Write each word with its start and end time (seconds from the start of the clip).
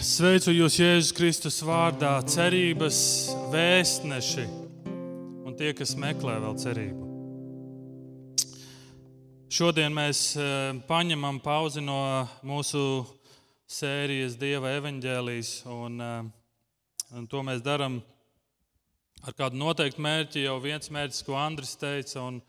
Sveicu 0.00 0.54
jūs 0.54 0.78
Jēzus 0.80 1.10
Kristus 1.12 1.58
vārdā, 1.60 2.14
cerības 2.24 2.98
vēstneši 3.52 4.46
un 5.44 5.52
tie, 5.58 5.74
kas 5.76 5.92
meklē 5.92 6.38
vēl 6.40 6.54
cerību. 6.56 7.08
Šodien 9.52 9.92
mēs 9.92 10.22
eh, 10.40 10.78
paņemam 10.88 11.42
pauzi 11.44 11.82
no 11.84 11.98
mūsu 12.48 12.80
sērijas 13.68 14.38
Dieva 14.40 14.72
evaņģēlijas, 14.78 15.52
un, 15.68 16.00
eh, 16.00 17.12
un 17.20 17.28
to 17.28 17.44
mēs 17.44 17.60
darām 17.60 18.00
ar 19.20 19.36
kādu 19.36 19.60
noteiktu 19.60 20.00
mērķi. 20.00 20.46
Jau 20.46 20.56
viens 20.64 20.88
mērķis, 20.88 21.26
ko 21.28 21.36
Andris 21.36 21.76
teica, 21.76 22.24
un, 22.24 22.40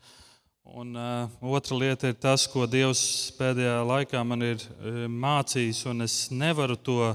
un 0.72 0.96
uh, 0.96 1.38
otra 1.52 1.76
lieta 1.76 2.08
ir 2.08 2.16
tas, 2.16 2.48
ko 2.48 2.64
Dievs 2.64 3.04
pēdējā 3.36 3.76
laikā 3.84 4.24
man 4.24 4.48
ir 4.54 4.64
mācījis, 5.10 5.84
un 5.92 6.08
es 6.08 6.16
nevaru 6.32 6.80
to 6.80 7.12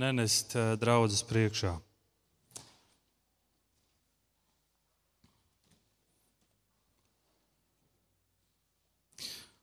nenest 0.00 0.56
uh, 0.58 0.74
draudzes 0.80 1.24
priekšā. 1.26 1.74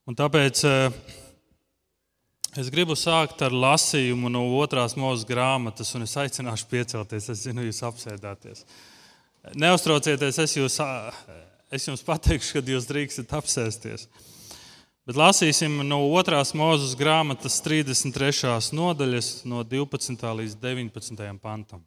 Un 0.10 0.18
tāpēc 0.18 0.64
uh, 0.68 1.20
Es 2.52 2.68
gribu 2.68 2.98
sākt 3.00 3.40
ar 3.46 3.54
lasījumu 3.56 4.28
no 4.28 4.42
otrās 4.60 4.98
mūža 5.00 5.24
grāmatas, 5.30 5.94
un 5.96 6.04
es 6.04 6.18
aicināšu 6.20 6.66
piecelties. 6.68 7.30
Es 7.32 7.44
zinu, 7.46 7.64
jūs 7.64 7.80
apsēdāties. 7.88 8.66
Neuztraucieties, 9.56 10.40
es, 10.44 10.56
jūs, 10.58 10.76
es 11.72 11.88
jums 11.88 12.04
pateikšu, 12.04 12.58
kad 12.58 12.72
jūs 12.74 12.90
drīkstat 12.90 13.32
apsēsties. 13.40 14.04
Bet 15.02 15.18
lasīsim 15.18 15.80
no 15.90 15.98
otrās 16.14 16.52
mūža 16.54 16.92
grāmatas 17.00 17.58
33. 17.66 18.52
nodaļas, 18.78 19.30
no 19.50 19.64
12. 19.66 20.28
līdz 20.42 20.58
19. 20.62 21.24
pantam. 21.42 21.82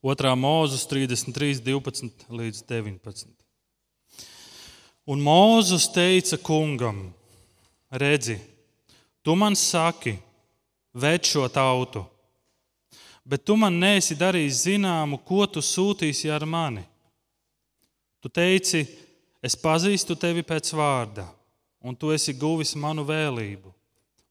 Otrā 0.00 0.32
mūža 0.32 0.80
33, 0.88 1.60
12 1.66 2.26
līdz 2.32 2.64
19. 2.64 3.28
Un 5.06 5.20
Mūzes 5.22 5.84
teica 5.94 6.40
kungam, 6.42 7.12
redzi, 7.92 8.40
tu 9.22 9.36
man 9.38 9.54
saki, 9.54 10.16
ved 10.96 11.28
šo 11.28 11.44
tautu, 11.52 12.02
bet 13.22 13.44
tu 13.44 13.54
man 13.60 13.76
nesi 13.78 14.16
darījis 14.16 14.64
zināmu, 14.64 15.20
ko 15.22 15.44
tu 15.46 15.60
sūtīsi 15.60 16.32
ar 16.32 16.48
mani. 16.48 16.82
Tu 18.24 18.32
teici, 18.32 18.86
es 19.42 19.56
pazīstu 19.58 20.16
tevi 20.18 20.44
pēc 20.46 20.72
vārda, 20.76 21.26
un 21.80 21.96
tu 21.96 22.12
esi 22.14 22.34
guvis 22.36 22.74
manu 22.76 23.04
vēlību. 23.06 23.72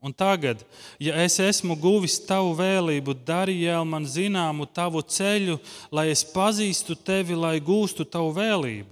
Un 0.05 0.13
tagad, 0.13 0.59
ja 1.01 1.15
es 1.23 1.39
esmu 1.41 1.73
guvis 1.81 2.19
tavu 2.27 2.51
vēlību, 2.59 3.15
dari 3.25 3.55
jau 3.63 3.81
man 3.89 4.05
zināmu 4.05 4.67
tavu 4.69 5.01
ceļu, 5.01 5.57
lai 5.89 6.11
es 6.13 6.21
pazīstu 6.29 6.93
tevi, 6.95 7.33
lai 7.33 7.57
gūstu 7.57 8.05
tavu 8.05 8.35
vēlību. 8.35 8.91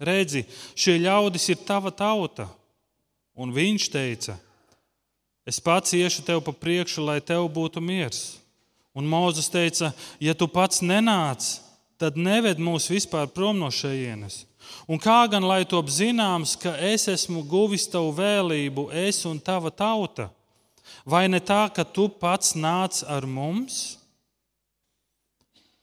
Redzi, 0.00 0.46
šie 0.74 0.96
ļaudis 1.04 1.52
ir 1.52 1.60
tava 1.68 1.92
tauta 1.94 2.48
Un 3.40 3.54
viņš 3.56 3.86
teica, 3.88 4.34
es 5.48 5.60
pats 5.64 5.94
iešu 5.96 6.26
tev 6.26 6.42
pa 6.44 6.52
priekšu, 6.52 7.00
lai 7.06 7.20
tev 7.24 7.46
būtu 7.48 7.80
miers. 7.80 8.36
Un 8.92 9.06
Mozus 9.08 9.48
teica, 9.48 9.94
ja 10.20 10.34
tu 10.34 10.48
pats 10.50 10.82
nenāc, 10.84 11.60
tad 11.96 12.18
neved 12.20 12.60
mūs 12.60 12.90
vispār 12.90 13.30
prom 13.32 13.56
no 13.62 13.70
šejienes. 13.72 14.42
Un 14.90 14.98
kā 14.98 15.22
gan 15.30 15.46
lai 15.46 15.62
top 15.68 15.90
zināms, 15.92 16.56
ka 16.58 16.74
es 16.90 17.08
esmu 17.08 17.44
guvis 17.46 17.88
tavu 17.90 18.12
vēlību, 18.16 18.88
es 19.06 19.22
un 19.28 19.38
tava 19.38 19.70
tauta? 19.70 20.30
Vai 21.06 21.28
ne 21.28 21.40
tā, 21.40 21.68
ka 21.72 21.84
tu 21.84 22.08
pats 22.08 22.54
nāc 22.58 23.02
ar 23.08 23.26
mums? 23.26 24.00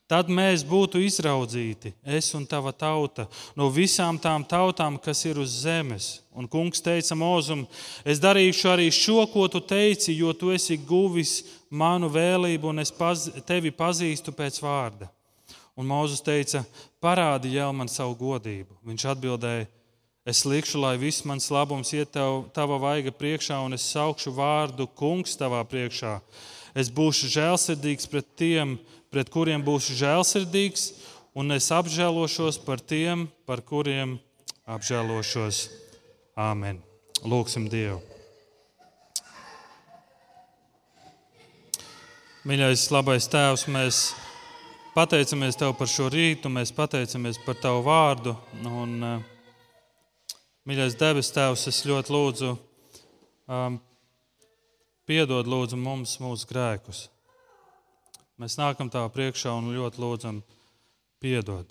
Tad 0.07 0.29
mēs 0.31 0.61
būtu 0.63 1.01
izraudzīti, 1.03 1.91
es 2.07 2.29
un 2.37 2.45
tava 2.47 2.71
tauta, 2.71 3.25
no 3.59 3.67
visām 3.67 4.15
tām 4.15 4.45
tautām, 4.47 4.95
kas 5.03 5.25
ir 5.27 5.35
uz 5.43 5.51
zemes. 5.65 6.21
Un 6.31 6.47
kungs 6.47 6.79
teica 6.79 7.15
Mozum, 7.19 7.65
es 8.07 8.21
darīšu 8.23 8.71
arī 8.71 8.87
šo, 8.87 9.25
ko 9.27 9.49
tu 9.51 9.59
teici, 9.59 10.15
jo 10.15 10.31
tu 10.31 10.53
esi 10.55 10.79
guvis 10.79 11.41
manu 11.67 12.07
vēlību, 12.07 12.71
un 12.71 12.79
es 12.85 12.93
paz, 12.95 13.27
tevi 13.43 13.73
pazīstu 13.75 14.31
pēc 14.31 14.61
vārda. 14.63 15.11
Un 15.77 15.85
Mozus 15.85 16.23
teica, 16.25 16.63
parādi 16.97 17.53
jau 17.53 17.69
man 17.69 17.89
savu 17.91 18.15
godību. 18.17 18.79
Viņš 18.87 19.03
atbildēja, 19.11 19.67
es 20.25 20.41
likšu, 20.49 20.79
lai 20.81 20.95
viss 20.97 21.25
mans 21.29 21.51
labums 21.53 21.93
iet 21.93 22.15
tev, 22.15 22.47
tava 22.55 22.79
vaiga 22.81 23.13
priekšā, 23.13 23.59
un 23.61 23.77
es 23.77 23.85
saukšu 23.93 24.33
vārdu 24.33 24.89
kungs 24.97 25.37
tavā 25.37 25.61
priekšā. 25.69 26.17
Es 26.77 26.89
būšu 26.89 27.29
žēlsirdīgs 27.35 28.09
pret 28.09 28.25
tiem, 28.41 28.75
pret 29.13 29.29
kuriem 29.29 29.61
būšu 29.61 29.99
žēlsirdīgs, 30.01 30.89
un 31.37 31.53
es 31.53 31.69
apžēlošos 31.69 32.57
par 32.65 32.81
tiem, 32.81 33.27
par 33.45 33.61
kuriem 33.61 34.17
apžēlošos. 34.65 35.67
Āmen. 36.37 36.81
Lūksim 37.21 37.69
Dievu. 37.69 38.01
Mīļais, 42.47 42.89
labais 42.93 43.25
Tēvs, 43.29 43.65
mēs 43.69 44.07
pateicamies 44.97 45.53
Tev 45.53 45.75
par 45.77 45.89
šo 45.89 46.07
rītu, 46.09 46.49
mēs 46.49 46.71
pateicamies 46.73 47.37
par 47.45 47.57
Tavu 47.61 47.83
vārdu. 47.85 48.33
Un, 48.65 48.95
eh, 49.03 49.19
mīļais 50.65 50.97
debes 50.97 51.29
Tēvs, 51.35 51.67
es 51.69 51.83
ļoti 51.85 52.09
lūdzu, 52.15 52.57
um, 53.47 53.79
piedod 55.05 55.45
lūdzu 55.45 55.77
mums 55.77 56.17
mūsu 56.17 56.49
grēkus. 56.49 57.09
Mēs 58.41 58.57
nākam 58.57 58.89
tā 58.89 59.05
priekšā 59.13 59.53
un 59.57 59.69
ļoti 59.75 60.01
lūdzam, 60.01 60.41
piedod. 61.21 61.69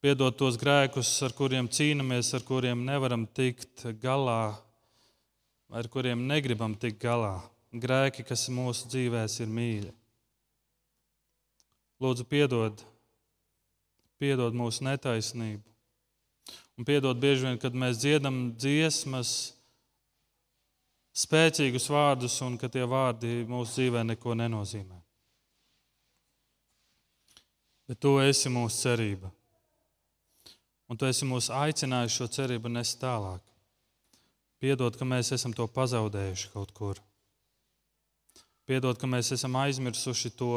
Piedod 0.00 0.36
tos 0.38 0.56
grēkus, 0.56 1.10
ar 1.26 1.34
kuriem 1.34 1.66
cīnāmies, 1.66 2.34
ar 2.34 2.46
kuriem 2.46 2.86
nevaram 2.86 3.26
tikt 3.26 3.82
galā, 3.98 4.56
ar 5.72 5.88
kuriem 5.88 6.26
negribam 6.28 6.78
tikt 6.78 7.02
galā. 7.02 7.42
Grēki, 7.74 8.24
kas 8.24 8.48
mūsu 8.48 8.86
dzīvēs 8.86 9.40
ir 9.40 9.48
mīļi. 9.48 10.03
Lūdzu, 12.02 12.26
piedod, 12.26 12.82
piedod 14.18 14.56
mūsu 14.56 14.86
netaisnību. 14.88 15.62
Un 16.74 16.88
piedod 16.88 17.20
bieži 17.22 17.46
vien, 17.46 17.60
kad 17.62 17.76
mēs 17.78 18.00
dziedam 18.02 18.48
dziesmas, 18.58 19.54
spēcīgus 21.14 21.86
vārdus, 21.92 22.40
un 22.42 22.58
ka 22.58 22.66
tie 22.72 22.82
vārdi 22.90 23.44
mūsu 23.46 23.78
dzīvē 23.78 24.02
neko 24.10 24.34
nenozīmē 24.42 25.04
bet 27.88 28.00
tu 28.00 28.16
esi 28.22 28.52
mūsu 28.52 28.84
cerība. 28.86 29.30
Un 30.88 31.00
tu 31.00 31.08
esi 31.08 31.26
mūs 31.28 31.50
aicinājis 31.52 32.18
šo 32.18 32.28
cerību 32.36 32.72
nest 32.72 33.00
tālāk. 33.00 33.42
Piedod, 34.60 34.96
ka 34.96 35.06
mēs 35.08 35.32
esam 35.36 35.52
to 35.56 35.66
pazaudējuši 35.68 36.50
kaut 36.52 36.72
kur. 36.76 37.00
Piedod, 38.68 38.96
ka 39.00 39.08
mēs 39.08 39.32
esam 39.36 39.56
aizmirsuši 39.60 40.32
to, 40.38 40.54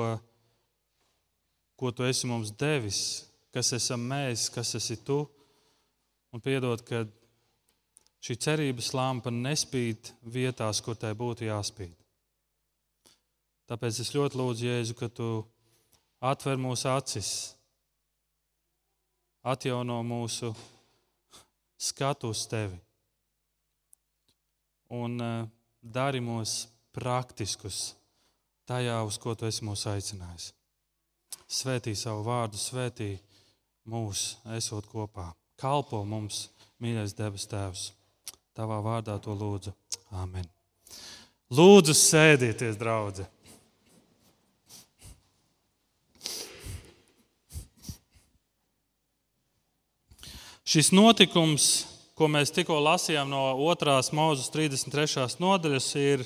ko 1.77 1.91
tu 1.93 2.05
esi 2.07 2.27
mums 2.29 2.51
devis, 2.57 3.01
kas 3.53 3.71
esam 3.77 4.03
mēs, 4.09 4.47
kas 4.53 4.73
esi 4.79 4.97
tu. 5.05 5.21
Un 6.33 6.43
piedod, 6.43 6.81
ka 6.83 7.05
šī 8.23 8.35
cerības 8.43 8.91
lampa 8.97 9.31
nespīd 9.31 10.11
vietās, 10.33 10.81
kur 10.83 10.97
tai 10.99 11.13
būtu 11.17 11.47
jāspīd. 11.47 11.93
Tāpēc 13.67 14.01
es 14.03 14.13
ļoti 14.15 14.39
lūdzu, 14.39 14.67
Jēzu, 14.67 14.95
ka 14.97 15.09
tu 15.11 15.29
atver 16.23 16.59
mūsu 16.59 16.87
acis, 16.91 17.31
atjauno 19.43 20.01
mūsu 20.07 20.53
skatu 21.77 22.31
uz 22.33 22.45
tevi 22.49 22.79
un 24.89 25.19
eh, 25.21 25.47
dari 25.81 26.21
mūs 26.23 26.65
praktiskus 26.95 27.93
tajā, 28.67 28.97
uz 29.05 29.19
ko 29.21 29.35
tu 29.35 29.47
esi 29.47 29.65
mūs 29.67 29.85
aicinājis. 29.91 30.56
Svētī 31.47 31.93
savu 31.95 32.25
vārdu, 32.27 32.59
svētī 32.59 33.13
mūs, 33.87 34.35
esot 34.57 34.83
kopā. 34.91 35.29
Kalpo 35.55 36.01
mums, 36.03 36.49
mīļais 36.83 37.13
debes 37.15 37.47
Tēvs. 37.47 37.91
Tavā 38.51 38.81
vārdā 38.83 39.15
to 39.23 39.31
lūdzu. 39.31 39.71
Āmen. 40.11 40.43
Lūdzu, 41.47 41.95
sēdieties, 41.95 42.75
draugi! 42.75 43.23
Šis 50.67 50.91
notikums, 50.91 51.85
ko 52.19 52.27
mēs 52.27 52.51
tikko 52.51 52.81
lasījām 52.83 53.31
no 53.31 53.45
2. 53.55 53.95
mūža 54.11 54.49
33. 54.51 55.39
nodaļas, 55.39 55.87
ir 55.95 56.25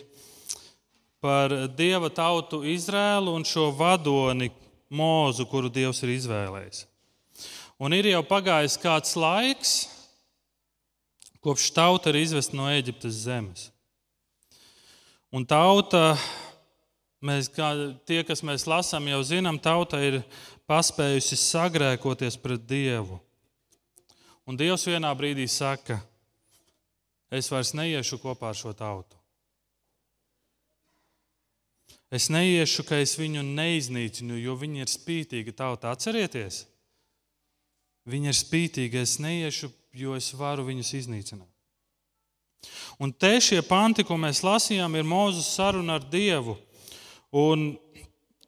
par 1.22 1.54
dieva 1.78 2.10
tautu 2.10 2.64
Izrēlu 2.66 3.36
un 3.38 3.46
šo 3.46 3.70
vadoni 3.78 4.50
mūzu, 4.92 5.48
kuru 5.50 5.72
Dievs 5.72 6.04
ir 6.04 6.16
izvēlējis. 6.18 6.86
Un 7.82 7.96
ir 7.98 8.12
jau 8.12 8.22
pagājis 8.28 8.78
kāds 8.82 9.16
laiks, 9.18 9.72
kopš 11.42 11.72
tauta 11.74 12.12
ir 12.12 12.20
izvesta 12.22 12.58
no 12.58 12.68
Eģiptes 12.70 13.24
zemes. 13.24 13.70
Un 15.32 15.48
tauta, 15.48 16.18
mēs, 17.24 17.48
kā, 17.56 17.72
tie, 18.06 18.20
kas 18.28 18.44
mēs 18.46 18.68
lasām, 18.70 19.08
jau 19.10 19.22
zinām, 19.26 19.58
tauta 19.64 20.02
ir 20.04 20.20
paspējusi 20.70 21.40
sagrēkoties 21.40 22.38
pret 22.44 22.68
Dievu. 22.68 23.22
Un 24.46 24.60
Dievs 24.60 24.84
vienā 24.90 25.14
brīdī 25.16 25.48
saka, 25.48 26.02
es 27.32 27.48
vairs 27.54 27.72
neiešu 27.78 28.20
kopā 28.20 28.52
ar 28.52 28.60
šo 28.60 28.76
tautu. 28.76 29.21
Es 32.12 32.28
neiešu, 32.28 32.84
ka 32.84 32.98
es 33.00 33.16
viņu 33.16 33.44
neiznīcinu, 33.48 34.36
jo 34.36 34.58
viņi 34.60 34.84
ir 34.84 34.92
spītīgi 34.92 35.54
tauta. 35.56 35.94
Atcerieties, 35.96 36.66
viņi 38.12 38.32
ir 38.34 38.36
spītīgi. 38.36 39.00
Es 39.00 39.16
neiešu, 39.24 39.72
jo 39.96 40.18
es 40.20 40.28
varu 40.36 40.66
viņus 40.68 40.92
iznīcināt. 41.00 41.48
Un 43.02 43.14
te 43.16 43.32
šie 43.42 43.62
panti, 43.66 44.04
ko 44.06 44.18
mēs 44.20 44.44
lasījām, 44.46 44.98
ir 45.00 45.08
Mozus 45.08 45.48
saruna 45.56 45.96
ar 45.98 46.04
Dievu. 46.12 46.58
Un, 47.32 47.72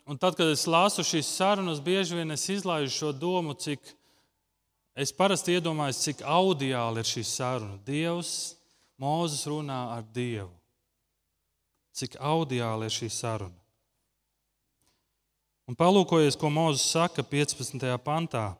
un 0.05 0.19
tad, 0.19 0.35
kad 0.37 0.51
es 0.51 0.67
lasu 0.67 1.05
šīs 1.07 1.31
sarunas, 1.37 1.79
bieži 1.81 2.19
vien 2.19 2.35
es 2.35 2.43
izlaižu 2.51 2.91
šo 2.93 3.13
domu, 3.15 3.55
cik 3.55 3.79
es 4.93 5.15
parasti 5.15 5.55
iedomājos, 5.55 6.03
cik 6.03 6.25
audiāli 6.27 6.99
ir 6.99 7.09
šī 7.09 7.23
saruna. 7.25 7.79
Dievs, 7.87 8.57
Mozus 8.99 9.47
runā 9.49 9.79
ar 9.95 10.03
Dievu. 10.13 10.51
Cik 11.93 12.17
audiāli 12.19 12.89
ir 12.89 12.93
šī 12.93 13.09
saruna. 13.13 13.59
Un 15.69 15.77
palūkojies, 15.79 16.35
ko 16.35 16.49
Mozus 16.51 16.89
saka 16.91 17.23
15. 17.23 17.85
pantā. 18.03 18.55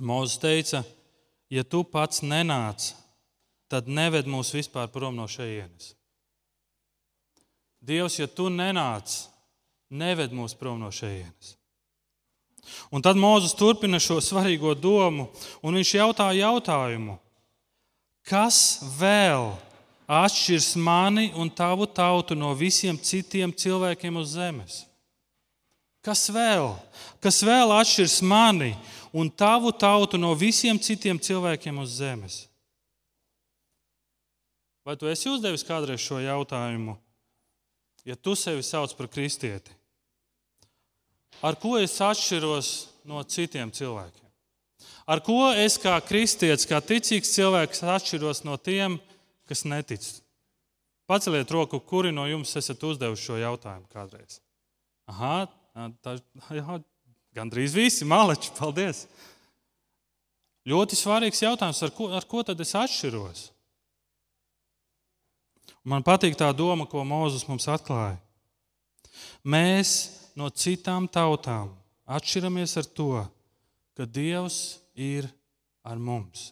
Mozus 0.00 0.40
teica, 0.42 0.82
ja 1.50 1.62
tu 1.62 1.84
pats 1.84 2.24
nenāc 2.26 2.92
tad 3.68 3.88
neved 3.88 4.26
mūs 4.28 4.50
vispār 4.56 4.88
prom 4.92 5.16
no 5.16 5.28
šejienes. 5.28 5.92
Dievs, 7.84 8.18
ja 8.18 8.26
tu 8.26 8.48
nenāc, 8.50 9.28
neved 9.92 10.34
mūs 10.34 10.56
prom 10.58 10.80
no 10.80 10.90
šejienes. 10.92 11.54
Un 12.92 13.04
tad 13.04 13.16
Mozus 13.16 13.54
turpina 13.56 14.00
šo 14.02 14.18
svarīgo 14.24 14.74
domu, 14.76 15.28
un 15.64 15.78
viņš 15.78 15.94
jautā 16.00 16.26
jautājumu, 16.36 17.16
kas 18.28 18.80
vēl 18.98 19.54
atšķirs 20.08 20.72
mani 20.80 21.28
un 21.36 21.50
tavu 21.52 21.86
tautu 21.86 22.34
no 22.34 22.54
visiem 22.56 22.96
citiem 22.96 23.52
cilvēkiem 23.52 24.16
uz 24.16 24.32
zemes? 24.38 24.82
Kas 26.00 26.30
vēl? 26.32 26.72
Kas 27.20 27.42
vēl 27.44 27.74
atšķirs 27.76 28.22
mani 28.24 28.72
un 29.12 29.28
tavu 29.28 29.72
tautu 29.76 30.16
no 30.16 30.32
visiem 30.32 30.80
citiem 30.80 31.20
cilvēkiem 31.20 31.82
uz 31.82 31.98
zemes? 32.00 32.38
Vai 34.88 34.96
tu 34.96 35.10
esi 35.10 35.28
uzdevis 35.28 35.66
kādreiz 35.68 36.00
šo 36.00 36.22
jautājumu? 36.24 36.96
Ja 38.08 38.16
tu 38.16 38.32
sevi 38.32 38.62
sauc 38.64 38.94
par 38.96 39.10
kristieti, 39.12 39.74
ar 41.44 41.58
ko 41.60 41.74
es 41.76 41.98
atšķiros 42.00 42.70
no 43.04 43.20
citiem 43.28 43.68
cilvēkiem? 43.68 44.24
Ar 45.08 45.20
ko 45.24 45.50
es 45.52 45.76
kā 45.80 45.92
kristietis, 46.04 46.64
kā 46.68 46.80
ticīgs 46.80 47.34
cilvēks, 47.34 47.84
atšķiros 47.84 48.42
no 48.48 48.56
tiem, 48.56 48.96
kas 49.48 49.64
netic? 49.68 50.04
Paceliet 51.08 51.50
roku, 51.50 51.80
kuri 51.80 52.12
no 52.12 52.26
jums 52.28 52.52
esat 52.60 52.82
uzdevuši 52.84 53.24
šo 53.24 53.38
jautājumu 53.40 53.88
kādreiz. 53.92 54.42
Aha, 55.08 55.46
tā 56.04 56.18
ir 56.52 56.82
gandrīz 57.36 57.76
visi 57.76 58.04
maleči, 58.08 58.52
paldies. 58.58 59.06
Ļoti 60.68 60.98
svarīgs 61.00 61.40
jautājums, 61.40 61.80
ar 61.80 61.94
ko, 61.96 62.10
ar 62.12 62.26
ko 62.28 62.42
tad 62.44 62.60
es 62.60 62.74
atšķiros? 62.76 63.46
Man 65.88 66.04
patīk 66.04 66.36
tā 66.36 66.50
doma, 66.52 66.84
ko 66.84 67.00
Mozus 67.08 67.46
mums 67.48 67.64
atklāja. 67.72 68.18
Mēs 69.48 69.94
no 70.36 70.50
citām 70.52 71.08
tautām 71.08 71.72
atšķiramies 72.04 72.76
ar 72.82 72.88
to, 72.92 73.24
ka 73.96 74.04
Dievs 74.04 74.78
ir 74.92 75.30
ar 75.86 75.96
mums. 75.96 76.50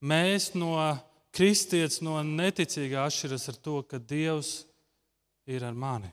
Mēs 0.00 0.52
no 0.54 0.74
kristietes, 1.36 2.02
no 2.04 2.18
neticīgā 2.24 3.06
atšķiras 3.06 3.48
ar 3.52 3.58
to, 3.60 3.80
ka 3.88 4.00
Dievs 4.00 4.64
ir 5.48 5.64
ar 5.64 5.76
mani. 5.76 6.10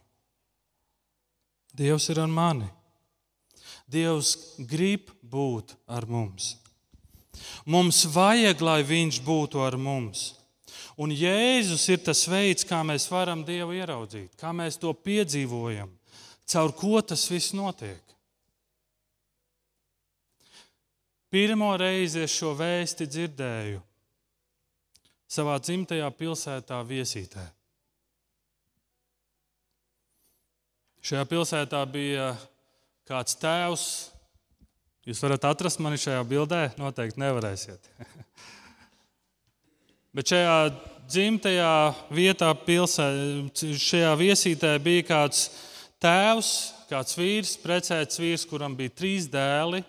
Dievs 1.73 2.09
ir 2.13 2.21
ar 2.21 2.29
mani. 2.31 2.69
Dievs 3.89 4.35
grib 4.69 5.09
būt 5.21 5.75
ar 5.87 6.05
mums. 6.07 6.55
Mums 7.65 8.03
vajag, 8.13 8.61
lai 8.61 8.81
Viņš 8.85 9.19
būtu 9.25 9.61
ar 9.63 9.77
mums. 9.77 10.33
Un 10.97 11.09
Jēzus 11.09 11.87
ir 11.89 12.03
tas 12.05 12.21
veids, 12.29 12.65
kā 12.67 12.83
mēs 12.85 13.07
varam 13.09 13.41
Dievu 13.45 13.73
ieraudzīt, 13.73 14.35
kā 14.37 14.53
mēs 14.53 14.77
to 14.77 14.93
piedzīvojam, 14.93 15.89
caur 16.45 16.73
ko 16.77 17.01
tas 17.01 17.25
viss 17.31 17.55
notiek. 17.57 18.12
Pirmo 21.33 21.71
reizi 21.81 22.21
es 22.27 22.35
šo 22.37 22.51
vēsti 22.53 23.07
dzirdēju 23.09 23.81
savā 25.33 25.57
dzimtajā 25.57 26.11
pilsētā, 26.13 26.77
Viesītē. 26.85 27.47
Šajā 31.03 31.23
pilsētā 31.31 31.79
bija 31.89 32.27
kāds 33.09 33.39
tēvs, 33.41 33.87
Jūs 35.03 35.19
varat 35.19 35.43
atrast 35.49 35.81
mani 35.83 35.97
šajā 35.99 36.21
bildē? 36.23 36.61
Noteikti 36.79 37.19
nevarēsiet. 37.19 37.89
Bet 40.15 40.31
šajā 40.31 40.53
dzimtajā 41.11 41.73
vietā, 42.15 42.53
pilsē, 42.63 43.07
šajā 43.51 44.13
viesītē 44.21 44.77
bija 44.85 45.03
kāds 45.09 45.41
tēvs, 45.99 46.53
kāds 46.87 47.17
vīrs, 47.19 47.57
precēts 47.59 48.21
vīrs, 48.21 48.47
kuram 48.47 48.77
bija 48.79 48.93
trīs 48.95 49.27
dēli. 49.33 49.83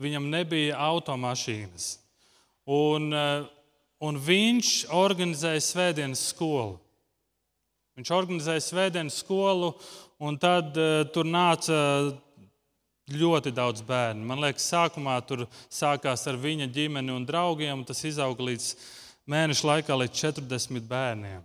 Viņam 0.00 0.30
nebija 0.32 0.78
automašīnas. 0.80 1.98
Un, 2.70 3.12
eh, 3.12 3.44
un 4.00 4.16
viņš 4.16 4.86
organizēja 4.96 5.60
svētdienas 5.60 6.22
skolu. 6.32 6.78
Viņš 7.98 8.10
organizēja 8.16 8.62
svētdienas 8.64 9.18
skolu, 9.20 9.74
un 10.24 10.38
tad 10.40 10.76
uh, 10.78 11.02
tur 11.12 11.26
nāca 11.28 11.74
ļoti 13.12 13.52
daudz 13.52 13.82
bērnu. 13.84 14.24
Man 14.24 14.40
liekas, 14.40 14.68
sākumā 14.70 15.18
tur 15.26 15.44
sākās 15.68 16.24
ar 16.30 16.38
viņa 16.40 16.70
ģimeni 16.72 17.12
un 17.12 17.26
draugiem, 17.28 17.82
un 17.82 17.84
tas 17.84 18.00
izauga 18.06 18.46
līdz 18.46 18.70
mēneša 19.28 19.68
laikā 19.72 19.98
līdz 20.00 20.22
40 20.22 20.86
bērniem. 20.88 21.42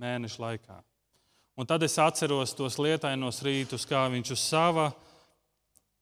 Mēneša 0.00 0.40
laikā. 0.46 0.78
Un 1.60 1.68
tad 1.68 1.82
es 1.84 1.98
atceros 2.00 2.54
tos 2.56 2.78
lietainos 2.80 3.42
rītus, 3.44 3.84
kā 3.84 4.06
viņš 4.08 4.32
uz 4.32 4.40
sava, 4.40 4.86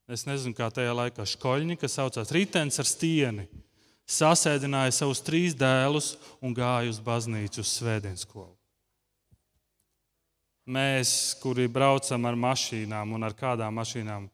es 0.08 0.24
nezinu, 0.28 0.56
kā 0.56 0.70
tajā 0.72 0.94
laikā 0.96 1.26
skoļņi, 1.28 1.76
kas 1.80 1.98
saucās 1.98 2.32
ritenis 2.34 2.80
ar 2.80 2.88
stieni, 2.88 3.44
sasēdināja 4.08 4.94
savus 4.96 5.20
trīs 5.24 5.56
dēlus 5.58 6.14
un 6.40 6.56
gāja 6.56 6.88
uz 6.92 7.00
baznīcu 7.04 7.60
uz 7.60 7.74
svētdienas 7.76 8.24
skolu. 8.24 8.54
Mēs, 10.68 11.10
kuri 11.40 11.64
braucam 11.72 12.26
ar 12.28 12.36
mašīnām 12.36 13.14
un 13.16 13.24
ar 13.24 13.36
kādām 13.36 13.78
mašīnām, 13.80 14.26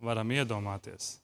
varam 0.00 0.32
iedomāties. 0.32 1.18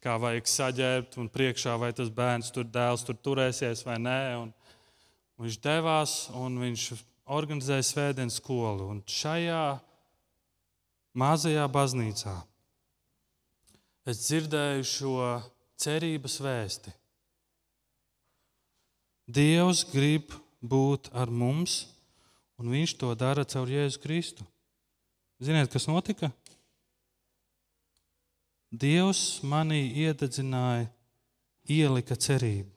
Kā 0.00 0.14
vajag 0.16 0.48
saģērbt, 0.48 1.18
un 1.20 1.28
priekšā 1.28 1.74
vai 1.76 1.90
tas 1.92 2.08
bērns 2.08 2.48
tur 2.54 2.64
dēls 2.64 3.04
tur 3.04 3.18
turēsies 3.20 3.84
vai 3.84 3.98
nē. 4.00 4.20
Un 4.40 4.52
viņš 5.44 5.58
devās 5.60 6.14
un 6.32 6.56
viņš 6.62 6.86
organizēja 7.36 7.84
svētdienas 7.84 8.40
skolu. 8.40 8.88
Un 8.94 9.02
šajā 9.04 9.64
mazajā 11.14 11.66
baznīcā 11.70 12.36
es 14.10 14.24
dzirdēju 14.26 14.86
šo 14.86 15.16
cerības 15.80 16.38
vēsti. 16.42 16.92
Dievs 19.30 19.84
grib 19.92 20.34
būt 20.60 21.12
ar 21.14 21.30
mums, 21.30 21.84
un 22.60 22.72
Viņš 22.74 22.96
to 23.00 23.14
dara 23.14 23.44
caur 23.48 23.70
Jēzu 23.70 24.00
Kristu. 24.02 24.44
Ziniet, 25.40 25.70
kas 25.72 25.86
notika? 25.88 26.28
Dievs 28.70 29.40
manī 29.42 29.86
iededzināja, 30.04 30.90
ielika 31.64 32.18
cerību. 32.18 32.68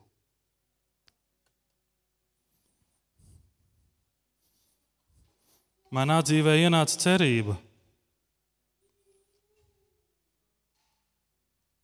Manā 5.94 6.22
dzīvē 6.26 6.56
ienāca 6.64 6.98
cerība. 6.98 7.60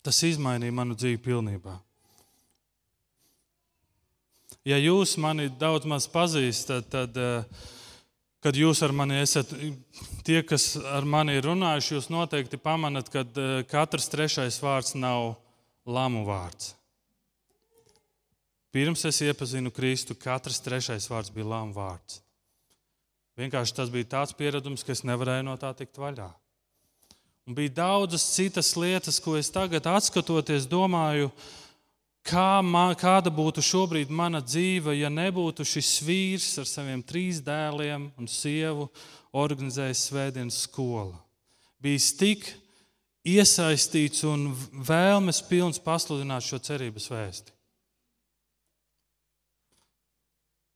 Tas 0.06 0.22
izmainīja 0.24 0.72
manu 0.72 0.96
dzīvi 0.96 1.20
pilnībā. 1.24 1.76
Ja 4.68 4.76
jūs 4.80 5.16
mani 5.20 5.48
daudz 5.60 5.88
maz 5.88 6.06
pazīstat, 6.10 6.88
tad, 6.92 7.16
uh, 7.16 7.68
kad 8.44 8.56
jūs 8.56 8.80
ar 8.84 8.92
mani 8.96 9.20
esat, 9.20 9.52
tie, 10.24 10.40
kas 10.46 10.74
ar 10.80 11.06
mani 11.08 11.36
ir 11.38 11.46
runājuši, 11.48 11.94
jūs 11.96 12.10
noteikti 12.12 12.60
pamanat, 12.60 13.10
ka 13.12 13.24
eh, 13.24 13.62
katrs 13.68 14.08
trešais 14.12 14.60
vārds 14.64 14.96
nav 14.96 15.34
lamu 15.88 16.24
vārds. 16.28 16.74
Pirms 18.70 19.02
es 19.08 19.18
iepazinu 19.26 19.72
Kristu, 19.74 20.14
katrs 20.14 20.60
trešais 20.62 21.08
vārds 21.10 21.32
bija 21.34 21.48
lāma 21.50 21.74
vārds. 21.74 22.20
Vienkārši 23.40 23.74
tas 23.74 23.90
bija 23.90 24.08
tāds 24.16 24.36
pieredums, 24.36 24.84
ka 24.84 24.94
es 24.94 25.02
nevarēju 25.08 25.48
no 25.48 25.56
tā 25.58 25.72
tikt 25.76 25.98
vaļā. 25.98 26.28
Un 27.48 27.56
bija 27.56 27.72
daudzas 27.80 28.24
citas 28.34 28.74
lietas, 28.76 29.18
ko 29.22 29.36
es 29.38 29.50
tagad, 29.50 29.86
skatoties, 30.04 30.68
domāju, 30.70 31.30
kā 32.26 32.60
man, 32.62 32.94
kāda 32.94 33.32
būtu 33.32 33.64
šobrīd 33.64 34.10
mana 34.12 34.42
dzīve, 34.44 34.94
ja 34.98 35.10
nebūtu 35.10 35.64
šis 35.66 35.92
vīrs 36.04 36.50
ar 36.60 36.68
saviem 36.68 37.02
trīs 37.02 37.40
dēliem 37.42 38.10
un 38.18 38.28
sievu 38.28 38.90
organizējis 39.32 40.04
svētdienas 40.10 40.64
skolu. 40.66 41.16
Bijis 41.80 42.10
tik 42.20 42.44
iesaistīts 43.24 44.24
un 44.28 44.50
vēlmes 44.86 45.40
pilns 45.48 45.80
pasludināt 45.82 46.44
šo 46.44 46.60
cerības 46.60 47.08
vēstuli. 47.12 47.56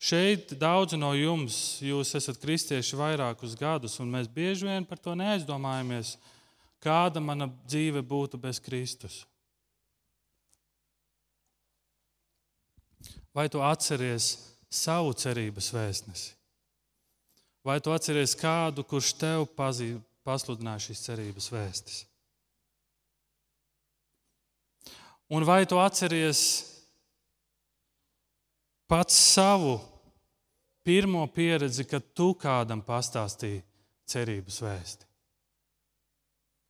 Šeit 0.05 0.51
daudzi 0.61 0.99
no 1.01 1.15
jums, 1.17 1.79
jūs 1.81 2.11
esat 2.19 2.37
kristieši 2.43 2.97
vairākus 3.01 3.55
gadus, 3.57 3.95
un 4.03 4.11
mēs 4.13 4.29
bieži 4.29 4.67
vien 4.69 4.85
par 4.85 5.01
to 5.01 5.15
neaizdomājamies, 5.17 6.19
kāda 6.85 7.23
mana 7.25 7.49
dzīve 7.65 8.03
būtu 8.05 8.39
bez 8.41 8.61
Kristus. 8.63 9.23
Vai 13.35 13.49
tu 13.51 13.63
atceries 13.65 14.37
savu 14.71 15.15
cerības 15.19 15.73
vēstnesi? 15.75 16.35
Vai 17.65 17.81
tu 17.81 17.95
atceries 17.95 18.37
kādu, 18.37 18.85
kurš 18.85 19.15
tev 19.19 19.47
pazī, 19.57 19.95
pasludināja 20.27 20.85
šīs 20.87 21.03
cerības 21.07 21.49
vēstis? 21.51 22.03
Un 25.33 25.47
vai 25.49 25.65
tu 25.67 25.81
atceries 25.81 26.43
pats 28.87 29.17
savu 29.17 29.79
pirmo 30.85 31.25
pieredzi, 31.33 31.89
kad 31.89 32.05
tu 32.15 32.35
kādam 32.37 32.85
pastāstīji 32.85 33.65
cerības 34.07 34.61
vēsti? 34.63 35.14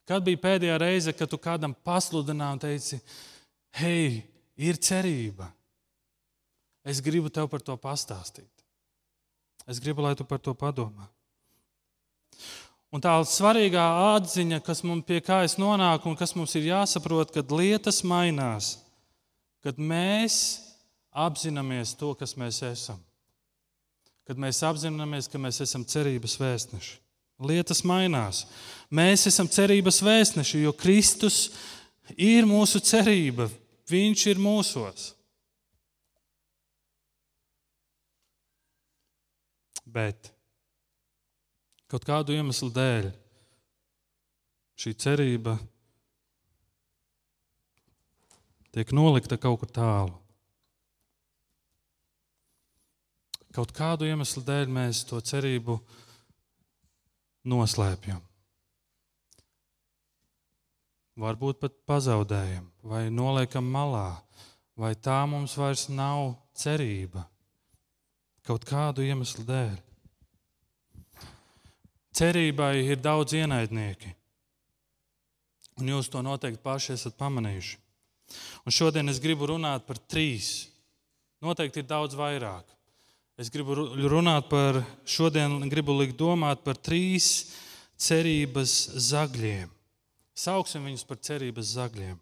Kad 0.09 0.25
bija 0.27 0.41
pēdējā 0.41 0.77
reize, 0.81 1.13
kad 1.17 1.31
tu 1.31 1.39
kādam 1.41 1.73
pasludināji 1.87 2.57
un 2.57 2.61
teici, 2.61 2.99
hei, 3.81 4.25
ir 4.57 4.77
cerība? 4.77 5.49
Es 6.85 7.01
gribu 7.01 7.33
tev 7.33 7.49
par 7.49 7.65
to 7.65 7.77
pastāstīt. 7.81 8.51
Es 9.65 9.81
gribu, 9.81 10.05
lai 10.05 10.13
tu 10.19 10.27
par 10.29 10.43
to 10.45 10.53
padomā. 10.53 11.09
Un 12.93 13.03
tā 13.03 13.15
svarīgā 13.27 13.85
atziņa, 14.15 14.61
kas 14.63 14.85
mums 14.85 15.07
pie 15.09 15.23
kājas 15.25 15.57
nonāk 15.59 16.05
un 16.07 16.15
kas 16.19 16.37
mums 16.37 16.53
ir 16.61 16.69
jāsaprot, 16.69 17.33
kad 17.35 17.51
lietas 17.51 18.05
mainās, 18.07 18.77
kad 19.65 19.81
mēs 19.81 20.37
apzināmies 21.11 21.97
to, 21.99 22.13
kas 22.19 22.37
mēs 22.39 22.61
esam 22.69 23.01
kad 24.25 24.41
mēs 24.41 24.63
apzināmies, 24.65 25.29
ka 25.29 25.41
mēs 25.41 25.61
esam 25.65 25.85
cerības 25.85 26.39
vēstneši. 26.41 26.97
Lietas 27.43 27.83
mainās. 27.83 28.45
Mēs 28.95 29.27
esam 29.27 29.49
cerības 29.51 29.99
vēstneši, 30.05 30.63
jo 30.63 30.73
Kristus 30.77 31.49
ir 32.15 32.47
mūsu 32.47 32.83
cerība. 32.85 33.49
Viņš 33.91 34.27
ir 34.31 34.41
mūsos. 34.41 35.11
Bet 39.85 40.31
kaut 41.91 42.07
kādu 42.07 42.35
iemeslu 42.35 42.71
dēļ 42.75 43.11
šī 44.81 44.93
cerība 44.99 45.55
tiek 48.75 48.91
nolikta 48.97 49.39
kaut 49.39 49.61
kur 49.63 49.71
tālu. 49.71 50.17
Kaut 53.55 53.71
kādu 53.71 54.09
iemeslu 54.09 54.43
dēļ 54.43 54.73
mēs 54.75 55.05
to 55.07 55.21
cerību 55.23 55.79
noslēpjam. 57.49 58.23
Varbūt 61.21 61.61
pat 61.63 61.77
pazaudējam, 61.87 62.67
vai 62.83 63.07
noliekam 63.13 63.67
malā, 63.71 64.17
vai 64.75 64.95
tā 64.99 65.21
mums 65.31 65.55
vairs 65.55 65.87
nav 65.87 66.35
cerība. 66.59 67.23
Kaut 68.45 68.67
kādu 68.67 69.05
iemeslu 69.07 69.45
dēļ. 69.47 69.77
Cerībai 72.15 72.75
ir 72.83 73.01
daudz 73.03 73.35
ienaidnieki. 73.39 74.11
Un 75.81 75.89
jūs 75.91 76.11
to 76.11 76.21
noteikti 76.23 76.63
paši 76.63 76.93
esat 76.95 77.17
pamanījuši. 77.19 77.79
Un 78.67 78.75
šodien 78.75 79.11
es 79.11 79.21
gribu 79.23 79.49
runāt 79.51 79.87
par 79.87 79.99
trīs. 79.99 80.69
Noteikti 81.43 81.83
ir 81.83 81.89
daudz 81.91 82.15
vairāk. 82.19 82.67
Es 83.35 83.51
gribu 83.51 83.75
runāt 83.75 84.47
par, 84.47 84.79
šodien 85.03 85.57
gribu 85.67 85.97
likt 85.99 86.15
domāt 86.21 86.61
par 86.63 86.79
trīs 86.79 87.49
cerības 87.99 88.75
zagļiem. 89.11 89.73
Sauksim 90.39 90.87
viņus 90.87 91.03
par 91.09 91.19
cerības 91.19 91.73
zagļiem. 91.75 92.15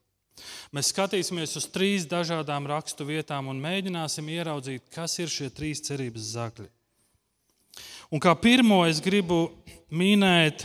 Mēs 0.73 0.89
skatīsimies 0.95 1.53
uz 1.61 1.67
trīs 1.69 2.07
dažādām 2.09 2.65
rakstu 2.71 3.05
vietām 3.05 3.51
un 3.53 3.61
mēģināsim 3.61 4.31
ieraudzīt, 4.33 4.89
kas 4.93 5.19
ir 5.21 5.29
šie 5.29 5.51
trīs 5.53 5.85
cerības 5.85 6.33
zagļi. 6.33 6.71
Un 8.13 8.21
kā 8.21 8.33
pirmo 8.37 8.81
es 8.89 9.01
gribu 9.05 9.51
minēt, 9.93 10.65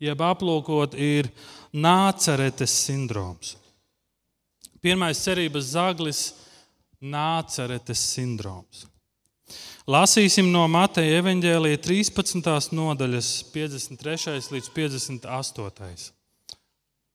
jeb 0.00 0.20
aplūkot, 0.20 1.00
ir 1.00 1.32
nācaretes 1.72 2.76
sindroms. 2.84 3.56
Pirmais 4.84 5.24
cerības 5.24 5.72
zaglis- 5.72 6.22
nācaretes 7.16 8.00
sindroms. 8.12 8.91
Lasīsim 9.82 10.46
no 10.54 10.62
Mateja 10.70 11.18
evaņģēlīja 11.18 11.78
13. 11.82 12.50
nodaļas, 12.70 13.30
53. 13.50 14.36
līdz 14.54 14.68
58. 14.76 16.12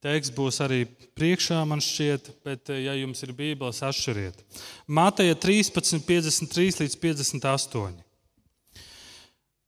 Teksts 0.03 0.36
būs 0.36 0.59
arī 0.65 0.81
priekšā, 1.15 1.62
man 1.63 1.79
šķiet, 1.79 2.27
bet, 2.43 2.67
ja 2.75 2.97
jums 3.00 3.24
ir 3.24 3.31
Bībeles, 3.31 3.79
atšķiriet. 3.88 4.43
Mateja 4.83 5.39
13, 5.39 6.03
53 6.03 6.83
līdz 6.83 7.00
58. 7.07 7.95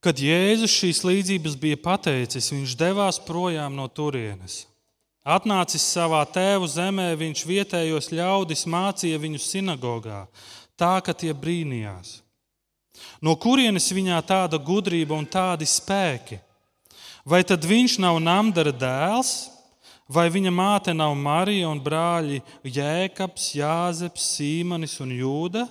Kad 0.04 0.20
Jēzus 0.20 0.76
šīs 0.76 1.04
līdzības 1.08 1.56
bija 1.56 1.80
pateicis, 1.80 2.52
viņš 2.52 2.76
devās 2.84 3.24
projām 3.24 3.80
no 3.80 3.88
turienes. 3.88 4.66
Atnācis 5.24 5.88
savā 5.88 6.26
tēvu 6.28 6.68
zemē, 6.68 7.14
viņš 7.16 7.48
vietējos 7.48 8.12
ļaudis 8.12 8.68
mācīja 8.68 9.20
viņu 9.24 9.40
sinagogā, 9.40 10.26
tā 10.76 10.98
ka 11.00 11.16
tie 11.16 11.32
brīnījās. 11.32 12.20
No 13.22 13.36
kurienes 13.36 13.92
viņā 13.94 14.20
tāda 14.28 14.60
gudrība 14.62 15.18
un 15.18 15.28
tādi 15.28 15.68
spēki? 15.68 16.40
Vai 17.28 17.44
tad 17.44 17.66
viņš 17.68 18.00
nav 18.02 18.18
Namdara 18.24 18.72
dēls, 18.74 19.50
vai 20.10 20.30
viņa 20.34 20.54
māte 20.56 20.96
nav 20.96 21.14
Marija 21.20 21.68
un 21.70 21.82
brāļi 21.84 22.40
Jēkabs, 22.64 23.52
Jāzeps, 23.60 24.32
Sīmanis 24.38 24.98
un 25.04 25.12
Jūda? 25.14 25.68